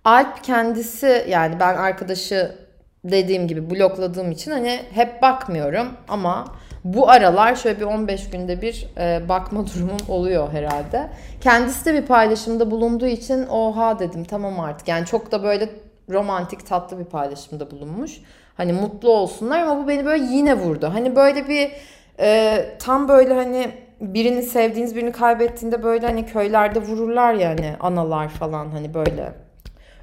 Alp 0.03 0.43
kendisi 0.43 1.25
yani 1.29 1.59
ben 1.59 1.75
arkadaşı 1.75 2.64
dediğim 3.11 3.47
gibi 3.47 3.69
blokladığım 3.69 4.31
için 4.31 4.51
hani 4.51 4.79
hep 4.93 5.21
bakmıyorum 5.21 5.87
ama 6.07 6.45
bu 6.83 7.09
aralar 7.09 7.55
şöyle 7.55 7.79
bir 7.79 7.85
15 7.85 8.29
günde 8.29 8.61
bir 8.61 8.87
e, 8.97 9.29
bakma 9.29 9.67
durumum 9.75 9.97
oluyor 10.07 10.53
herhalde. 10.53 11.09
Kendisi 11.41 11.85
de 11.85 11.93
bir 11.93 12.05
paylaşımda 12.07 12.71
bulunduğu 12.71 13.07
için 13.07 13.47
oha 13.47 13.99
dedim 13.99 14.23
tamam 14.23 14.59
artık. 14.59 14.87
Yani 14.87 15.05
çok 15.05 15.31
da 15.31 15.43
böyle 15.43 15.69
romantik 16.09 16.67
tatlı 16.67 16.99
bir 16.99 17.05
paylaşımda 17.05 17.71
bulunmuş. 17.71 18.21
Hani 18.57 18.73
mutlu 18.73 19.09
olsunlar 19.09 19.59
ama 19.59 19.83
bu 19.83 19.87
beni 19.87 20.05
böyle 20.05 20.23
yine 20.23 20.57
vurdu. 20.57 20.89
Hani 20.93 21.15
böyle 21.15 21.47
bir 21.47 21.71
e, 22.19 22.65
tam 22.79 23.07
böyle 23.07 23.33
hani 23.33 23.71
birini 24.01 24.43
sevdiğiniz 24.43 24.95
birini 24.95 25.11
kaybettiğinde 25.11 25.83
böyle 25.83 26.07
hani 26.07 26.25
köylerde 26.25 26.79
vururlar 26.79 27.33
ya 27.33 27.49
hani 27.49 27.73
analar 27.79 28.29
falan 28.29 28.69
hani 28.69 28.93
böyle. 28.93 29.44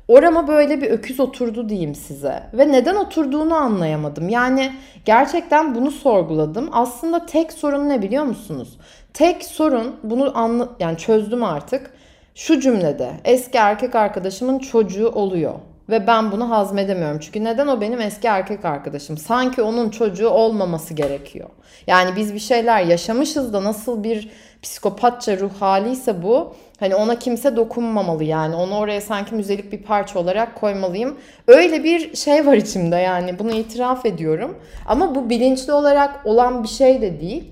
Orama 0.09 0.49
böyle 0.49 0.83
bir 0.83 0.91
öküz 0.91 1.21
oturdu 1.21 1.69
diyeyim 1.69 1.95
size. 1.95 2.43
Ve 2.53 2.73
neden 2.73 2.95
oturduğunu 2.95 3.55
anlayamadım. 3.55 4.29
Yani 4.29 4.73
gerçekten 5.05 5.75
bunu 5.75 5.91
sorguladım. 5.91 6.69
Aslında 6.73 7.27
tek 7.27 7.53
sorun 7.53 7.89
ne 7.89 8.03
biliyor 8.03 8.25
musunuz? 8.25 8.79
Tek 9.15 9.45
sorun 9.45 9.97
bunu 10.03 10.39
anla 10.39 10.69
yani 10.81 10.99
çözdüm 10.99 11.45
artık. 11.45 11.91
Şu 12.35 12.61
cümlede 12.61 13.13
eski 13.25 13.59
erkek 13.59 13.95
arkadaşımın 13.95 14.59
çocuğu 14.59 15.09
oluyor. 15.09 15.55
Ve 15.89 16.07
ben 16.07 16.33
bunu 16.33 16.51
hazmedemiyorum. 16.51 17.19
Çünkü 17.19 17.45
neden 17.45 17.67
o 17.67 17.81
benim 17.81 18.01
eski 18.01 18.29
erkek 18.29 18.65
arkadaşım? 18.65 19.19
Sanki 19.19 19.63
onun 19.63 19.91
çocuğu 19.91 20.29
olmaması 20.29 20.95
gerekiyor. 20.95 21.49
Yani 21.87 22.17
biz 22.17 22.35
bir 22.35 22.39
şeyler 22.39 22.83
yaşamışız 22.83 23.53
da 23.53 23.65
nasıl 23.65 24.05
bir 24.05 24.31
psikopatça 24.63 25.39
ruh 25.39 25.51
haliyse 25.61 26.23
bu. 26.23 26.55
Hani 26.83 26.95
ona 26.95 27.19
kimse 27.19 27.57
dokunmamalı 27.57 28.25
yani. 28.25 28.55
Onu 28.55 28.77
oraya 28.77 29.01
sanki 29.01 29.35
müzelik 29.35 29.73
bir 29.73 29.83
parça 29.83 30.19
olarak 30.19 30.55
koymalıyım. 30.55 31.17
Öyle 31.47 31.85
bir 31.85 32.17
şey 32.17 32.47
var 32.47 32.55
içimde 32.55 32.97
yani. 32.97 33.39
Bunu 33.39 33.53
itiraf 33.53 34.07
ediyorum. 34.07 34.59
Ama 34.87 35.15
bu 35.15 35.31
bilinçli 35.31 35.73
olarak 35.73 36.27
olan 36.27 36.63
bir 36.63 36.69
şey 36.69 37.03
de 37.03 37.21
değil. 37.21 37.45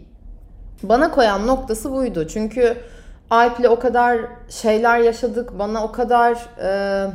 Bana 0.83 1.11
koyan 1.11 1.47
noktası 1.47 1.93
buydu. 1.93 2.29
Çünkü 2.29 2.77
Alp'le 3.31 3.65
o 3.69 3.79
kadar 3.79 4.19
şeyler 4.49 4.99
yaşadık. 4.99 5.59
Bana 5.59 5.85
o 5.85 5.93
kadar... 5.93 6.33
E, 6.63 7.11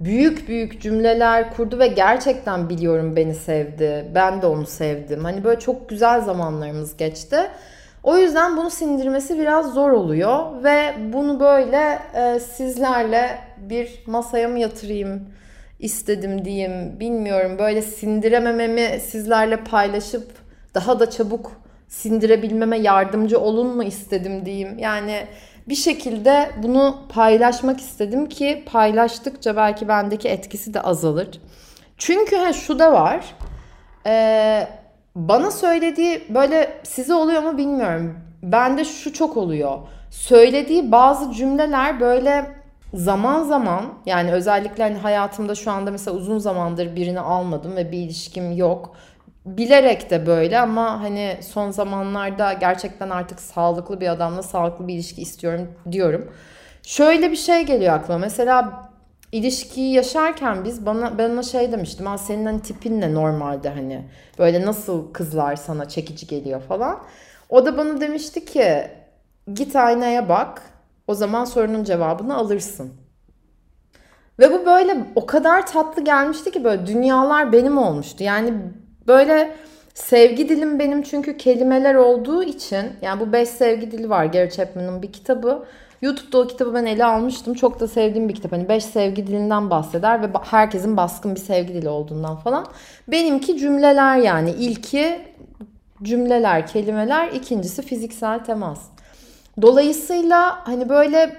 büyük 0.00 0.48
büyük 0.48 0.82
cümleler 0.82 1.54
kurdu 1.54 1.78
ve 1.78 1.86
gerçekten 1.86 2.68
biliyorum 2.68 3.16
beni 3.16 3.34
sevdi. 3.34 4.04
Ben 4.14 4.42
de 4.42 4.46
onu 4.46 4.66
sevdim. 4.66 5.24
Hani 5.24 5.44
böyle 5.44 5.60
çok 5.60 5.88
güzel 5.88 6.20
zamanlarımız 6.20 6.96
geçti. 6.96 7.36
O 8.08 8.16
yüzden 8.16 8.56
bunu 8.56 8.70
sindirmesi 8.70 9.38
biraz 9.38 9.74
zor 9.74 9.90
oluyor 9.90 10.64
ve 10.64 10.94
bunu 11.12 11.40
böyle 11.40 11.98
e, 12.14 12.40
sizlerle 12.40 13.38
bir 13.58 14.02
masaya 14.06 14.48
mı 14.48 14.58
yatırayım 14.58 15.28
istedim 15.78 16.44
diyeyim. 16.44 17.00
Bilmiyorum 17.00 17.56
böyle 17.58 17.82
sindiremememi 17.82 19.00
sizlerle 19.00 19.56
paylaşıp 19.56 20.30
daha 20.74 21.00
da 21.00 21.10
çabuk 21.10 21.52
sindirebilmeme 21.88 22.78
yardımcı 22.78 23.40
olun 23.40 23.76
mu 23.76 23.84
istedim 23.84 24.46
diyeyim. 24.46 24.78
Yani 24.78 25.26
bir 25.68 25.74
şekilde 25.74 26.50
bunu 26.62 26.98
paylaşmak 27.08 27.80
istedim 27.80 28.28
ki 28.28 28.64
paylaştıkça 28.72 29.56
belki 29.56 29.88
bendeki 29.88 30.28
etkisi 30.28 30.74
de 30.74 30.80
azalır. 30.80 31.40
Çünkü 31.98 32.36
ha, 32.36 32.52
şu 32.52 32.78
da 32.78 32.92
var. 32.92 33.34
Ee, 34.06 34.10
bana 35.28 35.50
söylediği 35.50 36.24
böyle 36.28 36.80
size 36.82 37.14
oluyor 37.14 37.42
mu 37.42 37.58
bilmiyorum. 37.58 38.18
Bende 38.42 38.84
şu 38.84 39.12
çok 39.12 39.36
oluyor. 39.36 39.78
Söylediği 40.10 40.92
bazı 40.92 41.32
cümleler 41.32 42.00
böyle 42.00 42.46
zaman 42.94 43.42
zaman 43.42 43.84
yani 44.06 44.32
özellikle 44.32 44.82
hani 44.82 44.98
hayatımda 44.98 45.54
şu 45.54 45.70
anda 45.70 45.90
mesela 45.90 46.16
uzun 46.16 46.38
zamandır 46.38 46.96
birini 46.96 47.20
almadım 47.20 47.76
ve 47.76 47.92
bir 47.92 47.98
ilişkim 47.98 48.52
yok 48.52 48.96
bilerek 49.56 50.10
de 50.10 50.26
böyle 50.26 50.60
ama 50.60 51.02
hani 51.02 51.36
son 51.40 51.70
zamanlarda 51.70 52.52
gerçekten 52.52 53.10
artık 53.10 53.40
sağlıklı 53.40 54.00
bir 54.00 54.08
adamla 54.08 54.42
sağlıklı 54.42 54.88
bir 54.88 54.94
ilişki 54.94 55.22
istiyorum 55.22 55.68
diyorum. 55.92 56.32
Şöyle 56.82 57.30
bir 57.30 57.36
şey 57.36 57.62
geliyor 57.62 57.94
aklıma. 57.94 58.18
Mesela 58.18 58.87
ilişkiyi 59.32 59.94
yaşarken 59.94 60.64
biz 60.64 60.86
bana 60.86 61.18
ben 61.18 61.30
ona 61.30 61.42
şey 61.42 61.72
demiştim. 61.72 62.06
Ha 62.06 62.18
senin 62.18 62.46
hani 62.46 62.62
tipin 62.62 63.00
ne 63.00 63.14
normalde 63.14 63.68
hani 63.68 64.04
böyle 64.38 64.66
nasıl 64.66 65.12
kızlar 65.12 65.56
sana 65.56 65.88
çekici 65.88 66.26
geliyor 66.26 66.60
falan. 66.60 66.98
O 67.48 67.66
da 67.66 67.76
bana 67.76 68.00
demişti 68.00 68.44
ki 68.44 68.90
git 69.54 69.76
aynaya 69.76 70.28
bak. 70.28 70.62
O 71.06 71.14
zaman 71.14 71.44
sorunun 71.44 71.84
cevabını 71.84 72.36
alırsın. 72.36 72.92
Ve 74.38 74.52
bu 74.52 74.66
böyle 74.66 75.06
o 75.14 75.26
kadar 75.26 75.66
tatlı 75.66 76.04
gelmişti 76.04 76.50
ki 76.50 76.64
böyle 76.64 76.86
dünyalar 76.86 77.52
benim 77.52 77.78
olmuştu. 77.78 78.24
Yani 78.24 78.54
Böyle 79.08 79.56
sevgi 79.98 80.48
dilim 80.48 80.78
benim 80.78 81.02
çünkü 81.02 81.36
kelimeler 81.36 81.94
olduğu 81.94 82.42
için 82.42 82.86
yani 83.02 83.20
bu 83.20 83.32
5 83.32 83.48
sevgi 83.48 83.90
dili 83.90 84.10
var 84.10 84.24
Gary 84.24 84.50
Chapman'ın 84.50 85.02
bir 85.02 85.12
kitabı. 85.12 85.64
YouTube'da 86.02 86.38
o 86.38 86.46
kitabı 86.46 86.74
ben 86.74 86.86
ele 86.86 87.04
almıştım. 87.04 87.54
Çok 87.54 87.80
da 87.80 87.88
sevdiğim 87.88 88.28
bir 88.28 88.34
kitap. 88.34 88.52
Hani 88.52 88.68
5 88.68 88.84
sevgi 88.84 89.26
dilinden 89.26 89.70
bahseder 89.70 90.22
ve 90.22 90.26
herkesin 90.50 90.96
baskın 90.96 91.34
bir 91.34 91.40
sevgi 91.40 91.74
dili 91.74 91.88
olduğundan 91.88 92.36
falan. 92.36 92.66
Benimki 93.08 93.58
cümleler 93.58 94.16
yani. 94.16 94.50
ilki 94.50 95.20
cümleler, 96.02 96.66
kelimeler. 96.66 97.28
ikincisi 97.28 97.82
fiziksel 97.82 98.44
temas. 98.44 98.80
Dolayısıyla 99.62 100.66
hani 100.66 100.88
böyle 100.88 101.36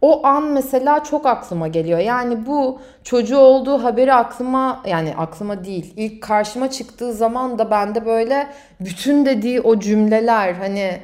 o 0.00 0.26
an 0.26 0.44
mesela 0.44 1.04
çok 1.04 1.26
aklıma 1.26 1.68
geliyor. 1.68 1.98
Yani 1.98 2.46
bu 2.46 2.80
çocuğu 3.04 3.38
olduğu 3.38 3.84
haberi 3.84 4.14
aklıma 4.14 4.82
yani 4.86 5.14
aklıma 5.18 5.64
değil. 5.64 5.92
İlk 5.96 6.22
karşıma 6.22 6.70
çıktığı 6.70 7.12
zaman 7.12 7.58
da 7.58 7.70
bende 7.70 8.06
böyle 8.06 8.46
bütün 8.80 9.26
dediği 9.26 9.60
o 9.60 9.78
cümleler 9.80 10.52
hani 10.52 11.00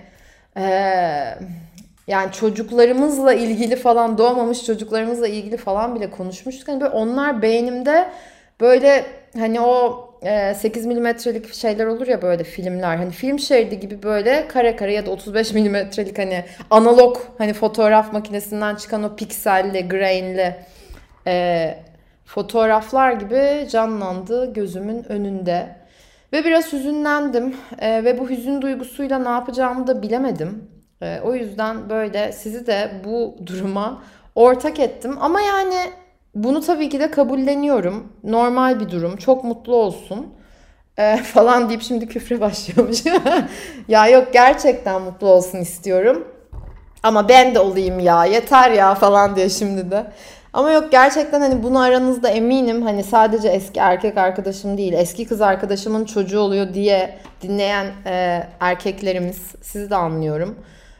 ee, 0.56 1.34
yani 2.06 2.32
çocuklarımızla 2.32 3.32
ilgili 3.34 3.76
falan 3.76 4.18
doğmamış 4.18 4.64
çocuklarımızla 4.64 5.28
ilgili 5.28 5.56
falan 5.56 5.94
bile 5.94 6.10
konuşmuştuk. 6.10 6.68
Hani 6.68 6.80
böyle 6.80 6.92
onlar 6.92 7.42
beynimde 7.42 8.08
böyle 8.60 9.06
hani 9.38 9.60
o 9.60 10.07
8 10.22 10.84
e, 10.84 10.88
milimetrelik 10.88 11.54
şeyler 11.54 11.86
olur 11.86 12.06
ya 12.06 12.22
böyle 12.22 12.44
filmler. 12.44 12.96
Hani 12.96 13.10
film 13.10 13.38
şeridi 13.38 13.80
gibi 13.80 14.02
böyle 14.02 14.48
kare 14.48 14.76
kare 14.76 14.92
ya 14.92 15.06
da 15.06 15.10
35 15.10 15.52
milimetrelik 15.52 16.18
hani 16.18 16.44
analog 16.70 17.16
hani 17.38 17.52
fotoğraf 17.52 18.12
makinesinden 18.12 18.74
çıkan 18.74 19.02
o 19.02 19.16
pikselli, 19.16 19.88
grainli 19.88 20.56
e, 21.26 21.74
fotoğraflar 22.24 23.12
gibi 23.12 23.68
canlandı 23.70 24.52
gözümün 24.52 25.12
önünde. 25.12 25.76
Ve 26.32 26.44
biraz 26.44 26.72
hüzünlendim 26.72 27.56
e, 27.78 28.04
ve 28.04 28.18
bu 28.18 28.30
hüzün 28.30 28.62
duygusuyla 28.62 29.18
ne 29.18 29.28
yapacağımı 29.28 29.86
da 29.86 30.02
bilemedim. 30.02 30.70
E, 31.02 31.20
o 31.24 31.34
yüzden 31.34 31.90
böyle 31.90 32.32
sizi 32.32 32.66
de 32.66 32.90
bu 33.04 33.36
duruma 33.46 34.02
ortak 34.34 34.80
ettim. 34.80 35.16
Ama 35.20 35.40
yani 35.40 35.76
bunu 36.44 36.60
tabii 36.60 36.88
ki 36.88 37.00
de 37.00 37.10
kabulleniyorum. 37.10 38.12
Normal 38.24 38.80
bir 38.80 38.88
durum. 38.88 39.16
Çok 39.16 39.44
mutlu 39.44 39.76
olsun. 39.76 40.26
E, 40.98 41.16
falan 41.22 41.68
deyip 41.68 41.82
şimdi 41.82 42.08
küfre 42.08 42.40
başlıyormuş. 42.40 42.98
ya 43.88 44.08
yok 44.08 44.32
gerçekten 44.32 45.02
mutlu 45.02 45.26
olsun 45.26 45.58
istiyorum. 45.58 46.28
Ama 47.02 47.28
ben 47.28 47.54
de 47.54 47.58
olayım 47.58 48.00
ya 48.00 48.24
yeter 48.24 48.70
ya 48.70 48.94
falan 48.94 49.36
diye 49.36 49.48
şimdi 49.48 49.90
de. 49.90 50.06
Ama 50.52 50.70
yok 50.70 50.92
gerçekten 50.92 51.40
hani 51.40 51.62
bunu 51.62 51.80
aranızda 51.80 52.28
eminim 52.28 52.82
hani 52.82 53.04
sadece 53.04 53.48
eski 53.48 53.80
erkek 53.80 54.18
arkadaşım 54.18 54.78
değil 54.78 54.92
eski 54.92 55.26
kız 55.26 55.40
arkadaşımın 55.40 56.04
çocuğu 56.04 56.40
oluyor 56.40 56.74
diye 56.74 57.18
dinleyen 57.42 57.86
e, 58.06 58.42
erkeklerimiz 58.60 59.54
sizi 59.62 59.90
de 59.90 59.96
anlıyorum. 59.96 60.58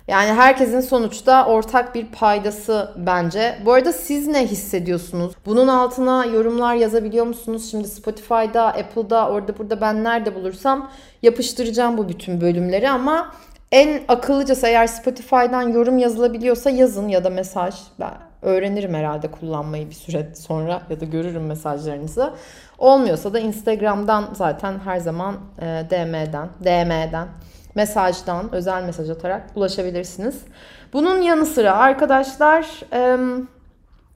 Yani 0.09 0.33
herkesin 0.33 0.81
sonuçta 0.81 1.47
ortak 1.47 1.95
bir 1.95 2.07
paydası 2.07 2.93
bence. 2.97 3.59
Bu 3.65 3.73
arada 3.73 3.93
siz 3.93 4.27
ne 4.27 4.47
hissediyorsunuz? 4.47 5.35
Bunun 5.47 5.69
altına 5.69 6.25
yorumlar 6.25 6.75
yazabiliyor 6.75 7.27
musunuz? 7.27 7.71
Şimdi 7.71 7.89
Spotify'da, 7.89 8.67
Apple'da, 8.67 9.29
orada 9.29 9.59
burada 9.59 9.81
ben 9.81 10.05
nerede 10.05 10.35
bulursam 10.35 10.91
yapıştıracağım 11.23 11.99
bu 11.99 12.09
bütün 12.09 12.41
bölümleri 12.41 12.91
ama 12.91 13.35
en 13.73 14.01
akıllıcası 14.09 14.67
eğer 14.67 14.87
Spotify'dan 14.87 15.63
yorum 15.63 15.99
yazılabiliyorsa 15.99 16.71
yazın 16.71 17.09
ya 17.09 17.25
da 17.25 17.31
mesaj. 17.31 17.75
Ben 18.01 18.15
öğrenirim 18.43 18.95
herhalde 18.95 19.31
kullanmayı 19.31 19.91
bir 19.91 19.95
süre 19.95 20.35
sonra 20.35 20.83
ya 20.91 21.01
da 21.01 21.05
görürüm 21.05 21.47
mesajlarınızı. 21.47 22.35
Olmuyorsa 22.79 23.33
da 23.33 23.39
Instagram'dan 23.39 24.29
zaten 24.33 24.79
her 24.85 24.99
zaman 24.99 25.37
e, 25.59 25.65
DM'den, 25.91 26.49
DM'den, 26.65 27.29
mesajdan, 27.79 28.55
özel 28.55 28.83
mesaj 28.83 29.11
atarak 29.11 29.43
ulaşabilirsiniz. 29.55 30.41
Bunun 30.93 31.23
yanı 31.23 31.47
sıra 31.47 31.77
arkadaşlar 31.77 32.67
e, 32.93 33.19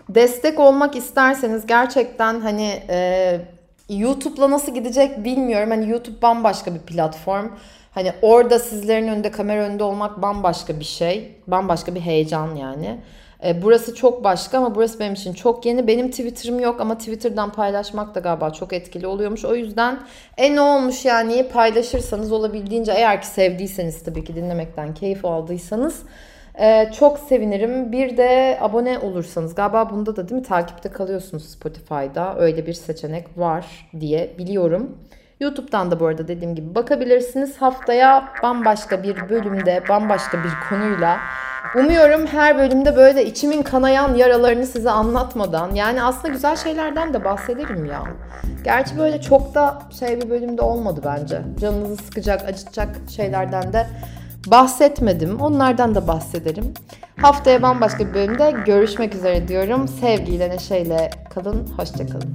destek 0.09 0.61
olmak 0.61 0.97
isterseniz 0.97 1.67
gerçekten 1.67 2.41
hani 2.41 2.83
e, 2.89 3.41
YouTube'la 3.89 4.51
nasıl 4.51 4.75
gidecek 4.75 5.25
bilmiyorum. 5.25 5.71
Hani 5.71 5.91
YouTube 5.91 6.23
bambaşka 6.23 6.75
bir 6.75 6.81
platform. 6.81 7.49
Hani 7.95 8.13
orada 8.23 8.59
sizlerin 8.59 9.09
önünde 9.09 9.31
kamera 9.31 9.63
önünde 9.63 9.85
olmak 9.85 10.23
bambaşka 10.23 10.81
bir 10.81 10.85
şey. 10.85 11.37
Bambaşka 11.47 11.95
bir 11.95 12.01
heyecan 12.01 12.55
yani. 12.55 13.01
E, 13.45 13.63
burası 13.63 13.95
çok 13.95 14.25
başka 14.25 14.59
ama 14.59 14.75
burası 14.75 15.01
benim 15.01 15.13
için 15.13 15.33
çok 15.33 15.67
yeni. 15.67 15.87
Benim 15.87 16.11
Twitter'ım 16.11 16.61
yok 16.61 16.81
ama 16.81 16.99
Twitter'dan 16.99 17.53
paylaşmak 17.53 18.15
da 18.15 18.21
galiba 18.21 18.51
çok 18.51 18.73
etkili 18.73 19.07
oluyormuş. 19.07 19.45
O 19.45 19.55
yüzden 19.55 19.99
e 20.37 20.55
ne 20.55 20.61
olmuş 20.61 21.05
yani 21.05 21.49
paylaşırsanız 21.49 22.33
olabildiğince 22.33 22.93
eğer 22.93 23.21
ki 23.21 23.27
sevdiyseniz 23.27 24.05
tabii 24.05 24.25
ki 24.25 24.37
dinlemekten 24.37 24.95
keyif 24.95 25.25
aldıysanız 25.25 26.03
ee, 26.61 26.91
çok 26.99 27.19
sevinirim. 27.19 27.93
Bir 27.93 28.17
de 28.17 28.59
abone 28.61 28.99
olursanız 28.99 29.55
galiba 29.55 29.91
bunda 29.91 30.17
da 30.17 30.29
değil 30.29 30.41
mi 30.41 30.47
takipte 30.47 30.89
kalıyorsunuz 30.89 31.51
Spotify'da. 31.51 32.37
Öyle 32.39 32.67
bir 32.67 32.73
seçenek 32.73 33.27
var 33.37 33.91
diye 34.01 34.35
biliyorum. 34.39 34.99
YouTube'dan 35.41 35.91
da 35.91 36.01
bu 36.01 36.07
arada 36.07 36.29
dediğim 36.29 36.55
gibi 36.55 36.75
bakabilirsiniz. 36.75 37.57
Haftaya 37.57 38.29
bambaşka 38.43 39.03
bir 39.03 39.29
bölümde, 39.29 39.83
bambaşka 39.89 40.39
bir 40.39 40.69
konuyla 40.69 41.19
Umuyorum 41.77 42.27
her 42.27 42.59
bölümde 42.59 42.97
böyle 42.97 43.27
içimin 43.27 43.63
kanayan 43.63 44.15
yaralarını 44.15 44.67
size 44.67 44.91
anlatmadan 44.91 45.75
yani 45.75 46.03
aslında 46.03 46.29
güzel 46.29 46.57
şeylerden 46.57 47.15
de 47.15 47.25
bahsederim 47.25 47.85
ya. 47.85 48.05
Gerçi 48.65 48.99
böyle 48.99 49.21
çok 49.21 49.55
da 49.55 49.83
şey 49.99 50.21
bir 50.21 50.31
bölümde 50.31 50.63
olmadı 50.63 51.01
bence. 51.05 51.43
Canınızı 51.61 51.97
sıkacak, 51.97 52.49
acıtacak 52.49 52.97
şeylerden 53.17 53.73
de 53.73 53.87
bahsetmedim. 54.47 55.41
Onlardan 55.41 55.95
da 55.95 56.09
bahsederim. 56.09 56.75
Haftaya 57.21 57.63
bambaşka 57.63 58.09
bir 58.09 58.15
bölümde 58.15 58.55
görüşmek 58.67 59.15
üzere 59.15 59.49
diyorum. 59.49 59.89
Sevgiyle, 59.89 60.51
neşeyle 60.51 61.11
kalın. 61.35 61.69
Hoşçakalın. 61.77 62.35